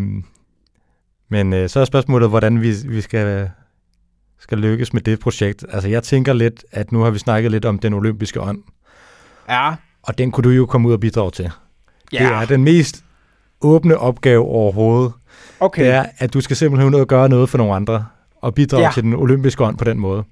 men 1.28 1.52
øh, 1.52 1.68
så 1.68 1.80
er 1.80 1.84
spørgsmålet, 1.84 2.28
hvordan 2.28 2.62
vi, 2.62 2.74
vi 2.88 3.00
skal, 3.00 3.50
skal 4.38 4.58
lykkes 4.58 4.92
med 4.92 5.02
det 5.02 5.20
projekt. 5.20 5.64
Altså, 5.72 5.88
jeg 5.88 6.02
tænker 6.02 6.32
lidt, 6.32 6.64
at 6.72 6.92
nu 6.92 7.00
har 7.00 7.10
vi 7.10 7.18
snakket 7.18 7.50
lidt 7.50 7.64
om 7.64 7.78
den 7.78 7.94
olympiske 7.94 8.40
ånd. 8.40 8.62
Ja. 9.48 9.74
Og 10.06 10.18
den 10.18 10.30
kunne 10.30 10.44
du 10.44 10.50
jo 10.50 10.66
komme 10.66 10.88
ud 10.88 10.92
og 10.92 11.00
bidrage 11.00 11.30
til. 11.30 11.50
Ja. 12.12 12.18
Det 12.18 12.32
er 12.32 12.44
den 12.44 12.64
mest 12.64 13.04
åbne 13.60 13.98
opgave 13.98 14.42
overhovedet. 14.42 15.12
Okay. 15.60 15.84
Det 15.84 15.90
er, 15.90 16.06
at 16.18 16.34
du 16.34 16.40
skal 16.40 16.56
simpelthen 16.56 16.94
ud 16.94 17.00
og 17.00 17.06
gøre 17.06 17.28
noget 17.28 17.48
for 17.48 17.58
nogle 17.58 17.74
andre, 17.74 18.06
og 18.40 18.54
bidrage 18.54 18.84
ja. 18.84 18.90
til 18.94 19.02
den 19.02 19.14
olympiske 19.14 19.64
ånd 19.64 19.78
på 19.78 19.84
den 19.84 19.98
måde. 19.98 20.24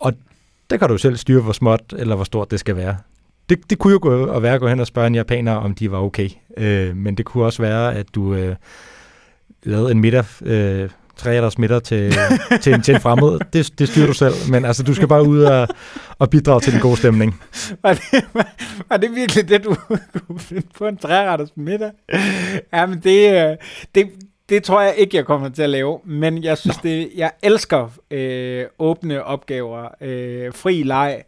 Og 0.00 0.12
der 0.70 0.76
kan 0.76 0.88
du 0.88 0.98
selv 0.98 1.16
styre, 1.16 1.42
hvor 1.42 1.52
småt 1.52 1.94
eller 1.98 2.14
hvor 2.14 2.24
stort 2.24 2.50
det 2.50 2.60
skal 2.60 2.76
være. 2.76 2.96
Det, 3.48 3.70
det 3.70 3.78
kunne 3.78 3.92
jo 3.92 3.98
gå 4.02 4.24
at 4.24 4.42
være 4.42 4.54
at 4.54 4.60
gå 4.60 4.68
hen 4.68 4.80
og 4.80 4.86
spørge 4.86 5.06
en 5.06 5.14
japaner, 5.14 5.52
om 5.52 5.74
de 5.74 5.92
var 5.92 5.98
okay. 5.98 6.28
Øh, 6.56 6.96
men 6.96 7.14
det 7.14 7.24
kunne 7.26 7.44
også 7.44 7.62
være, 7.62 7.94
at 7.94 8.06
du 8.14 8.34
øh, 8.34 8.56
lavede 9.62 9.90
en 9.90 10.00
middag 10.00 10.24
øh, 10.42 10.90
treretters 11.18 11.58
middag 11.58 11.82
til, 11.82 12.14
til, 12.62 12.74
en, 12.74 12.82
til 12.82 12.94
en 12.94 13.00
fremmed. 13.00 13.38
Det, 13.52 13.78
det 13.78 13.88
styrer 13.88 14.06
du 14.06 14.12
selv, 14.12 14.34
men 14.50 14.64
altså, 14.64 14.82
du 14.82 14.94
skal 14.94 15.08
bare 15.08 15.26
ud 15.26 15.42
og, 15.42 15.68
og 16.18 16.30
bidrage 16.30 16.60
til 16.60 16.72
den 16.72 16.80
gode 16.80 16.96
stemning. 16.96 17.40
Var 17.82 17.92
det, 17.94 18.24
var, 18.34 18.48
var 18.88 18.96
det 18.96 19.14
virkelig 19.14 19.48
det, 19.48 19.64
du 19.64 19.76
kunne 20.26 20.38
finde 20.40 20.66
på 20.78 20.86
en 20.86 20.96
treretters 20.96 21.56
middag? 21.56 21.90
Jamen, 22.72 23.00
det, 23.00 23.50
øh, 23.50 23.56
det, 23.94 24.10
det 24.48 24.62
tror 24.62 24.80
jeg 24.80 24.94
ikke, 24.96 25.16
jeg 25.16 25.24
kommer 25.24 25.48
til 25.48 25.62
at 25.62 25.70
lave, 25.70 26.00
men 26.04 26.44
jeg 26.44 26.58
synes, 26.58 26.76
det, 26.76 27.10
jeg 27.16 27.30
elsker 27.42 27.88
øh, 28.10 28.64
åbne 28.78 29.24
opgaver, 29.24 29.88
øh, 30.00 30.52
fri 30.54 30.82
leg, 30.82 31.22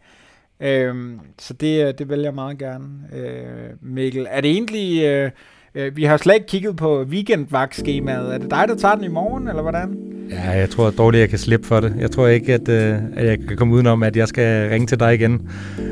øh, 0.59 0.95
så 1.39 1.53
det, 1.53 1.99
det 1.99 2.09
vælger 2.09 2.25
jeg 2.25 2.33
meget 2.33 2.57
gerne, 2.57 2.87
øh, 3.13 3.69
Mikkel. 3.81 4.27
Er 4.29 4.41
det 4.41 4.51
egentlig... 4.51 5.03
Øh, 5.03 5.31
Øh, 5.75 5.97
vi 5.97 6.03
har 6.03 6.17
slet 6.17 6.33
ikke 6.33 6.47
kigget 6.47 6.75
på 6.75 7.03
weekendvagtskemaet. 7.03 8.33
Er 8.33 8.37
det 8.37 8.51
dig, 8.51 8.65
der 8.67 8.75
tager 8.75 8.95
den 8.95 9.03
i 9.03 9.07
morgen, 9.07 9.47
eller 9.47 9.61
hvordan? 9.61 9.97
Ja, 10.29 10.51
jeg 10.51 10.69
tror 10.69 10.89
dårligt, 10.89 11.21
jeg 11.21 11.29
kan 11.29 11.39
slippe 11.39 11.67
for 11.67 11.79
det. 11.79 11.93
Jeg 11.99 12.11
tror 12.11 12.27
ikke, 12.27 12.53
at, 12.53 12.69
øh, 12.69 12.95
at 13.15 13.25
jeg 13.27 13.37
kan 13.47 13.57
komme 13.57 13.73
udenom, 13.73 14.03
at 14.03 14.17
jeg 14.17 14.27
skal 14.27 14.69
ringe 14.69 14.87
til 14.87 14.99
dig 14.99 15.13
igen. 15.13 15.41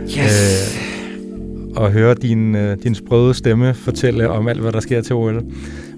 Yes! 0.04 0.80
Øh, 0.82 0.89
og 1.76 1.92
høre 1.92 2.13
din, 2.13 2.56
øh, 2.56 2.78
din 2.84 2.96
sprøde 2.96 3.34
stemme 3.34 3.74
fortælle 3.74 4.30
om 4.30 4.48
alt, 4.48 4.60
hvad 4.62 4.72
der 4.72 4.80
sker 4.80 5.02
til 5.02 5.15
OL. 5.15 5.44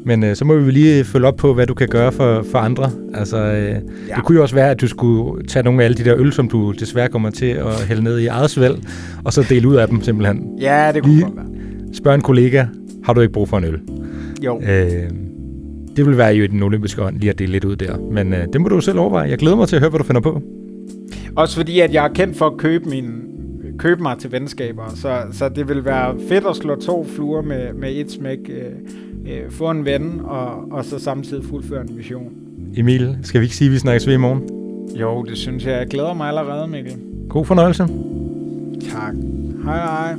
Men 0.06 0.24
øh, 0.24 0.36
så 0.36 0.46
må 0.46 0.56
vi 0.56 0.72
lige 0.72 1.04
følge 1.04 1.28
op 1.28 1.36
på, 1.36 1.54
hvad 1.54 1.67
du 1.67 1.74
kan 1.74 1.88
gøre 1.88 2.12
for, 2.12 2.46
for 2.52 2.58
andre. 2.58 2.91
Altså, 3.13 3.38
øh, 3.38 3.70
ja. 4.10 4.15
Det 4.15 4.24
kunne 4.24 4.36
jo 4.36 4.41
også 4.41 4.56
være, 4.56 4.70
at 4.72 4.82
du 4.82 4.88
skulle 4.88 5.48
tage 5.48 5.63
nogle 5.63 5.82
af 5.82 5.86
alle 5.86 5.98
de 5.98 6.04
der 6.04 6.15
øl, 6.17 6.34
som 6.34 6.50
du 6.50 6.72
desværre 6.72 7.10
kommer 7.10 7.30
til 7.30 7.46
at 7.46 7.86
hælde 7.88 8.04
ned 8.04 8.20
i 8.20 8.28
eget 8.28 8.50
svæld, 8.50 8.76
og 9.24 9.34
så 9.34 9.46
dele 9.50 9.67
ud 9.67 9.76
af 9.76 9.88
dem 9.88 10.02
simpelthen. 10.02 10.58
Ja, 10.60 10.91
det 10.94 11.04
kunne 11.04 11.13
lige 11.13 11.24
godt 11.24 11.36
være. 11.36 11.46
Spørg 11.94 12.15
en 12.15 12.22
kollega, 12.22 12.65
har 13.04 13.14
du 13.14 13.22
ikke 13.22 13.34
brug 13.34 13.50
for 13.50 13.58
en 13.58 13.64
øl? 13.64 13.80
Jo. 14.44 14.62
Øh, 14.62 15.10
det 15.96 16.06
vil 16.06 16.18
være 16.18 16.34
jo 16.34 16.44
i 16.44 16.48
den 16.48 16.64
olympiske 16.64 17.04
ånd 17.04 17.18
lige 17.18 17.30
at 17.30 17.40
dele 17.40 17.52
lidt 17.52 17.66
ud 17.66 17.76
der. 17.76 17.98
Men 18.12 18.34
øh, 18.34 18.48
det 18.54 18.62
må 18.62 18.68
du 18.68 18.82
selv 18.82 19.00
overveje. 19.00 19.30
Jeg 19.30 19.38
glæder 19.38 19.56
mig 19.56 19.68
til 19.68 19.76
at 19.76 19.82
høre, 19.82 19.90
hvad 19.90 20.00
du 20.00 20.04
finder 20.04 20.22
på. 20.22 20.42
Også 21.36 21.56
fordi, 21.56 21.80
at 21.80 21.94
jeg 21.94 22.06
er 22.06 22.14
kendt 22.14 22.38
for 22.38 22.46
at 22.46 22.58
købe, 22.58 22.90
min, 22.90 23.06
købe 23.78 24.02
mig 24.02 24.18
til 24.18 24.32
venskaber. 24.32 24.84
Så, 24.96 25.22
så 25.32 25.50
det 25.50 25.68
vil 25.70 25.86
være 25.86 26.16
fedt 26.30 26.46
at 26.50 26.56
slå 26.56 26.76
to 26.76 27.06
fluer 27.16 27.42
med, 27.42 27.74
med 27.74 27.92
et 27.92 28.12
smæk. 28.12 28.40
Øh, 28.50 28.66
øh, 29.34 29.52
få 29.52 29.72
en 29.72 29.86
ven, 29.86 30.22
og, 30.24 30.72
og 30.72 30.86
så 30.86 31.00
samtidig 31.00 31.44
fuldføre 31.46 31.82
en 31.82 31.96
mission. 31.96 32.32
Emil, 32.78 33.18
skal 33.24 33.42
vi 33.42 33.46
ikke 33.46 33.56
sige, 33.56 33.68
at 33.68 33.74
vi 33.74 33.78
snakkes 33.78 34.08
ved 34.08 34.14
i 34.14 34.18
morgen? 34.18 34.42
Jo, 35.00 35.24
det 35.24 35.38
synes 35.38 35.66
jeg. 35.66 35.72
Jeg 35.72 35.88
glæder 35.88 36.14
mig 36.14 36.28
allerede, 36.28 36.68
Mikkel. 36.68 36.94
God 37.30 37.46
fornøjelse. 37.46 37.88
Tak. 38.92 39.16
Hej 39.64 39.78
hej. 39.78 40.16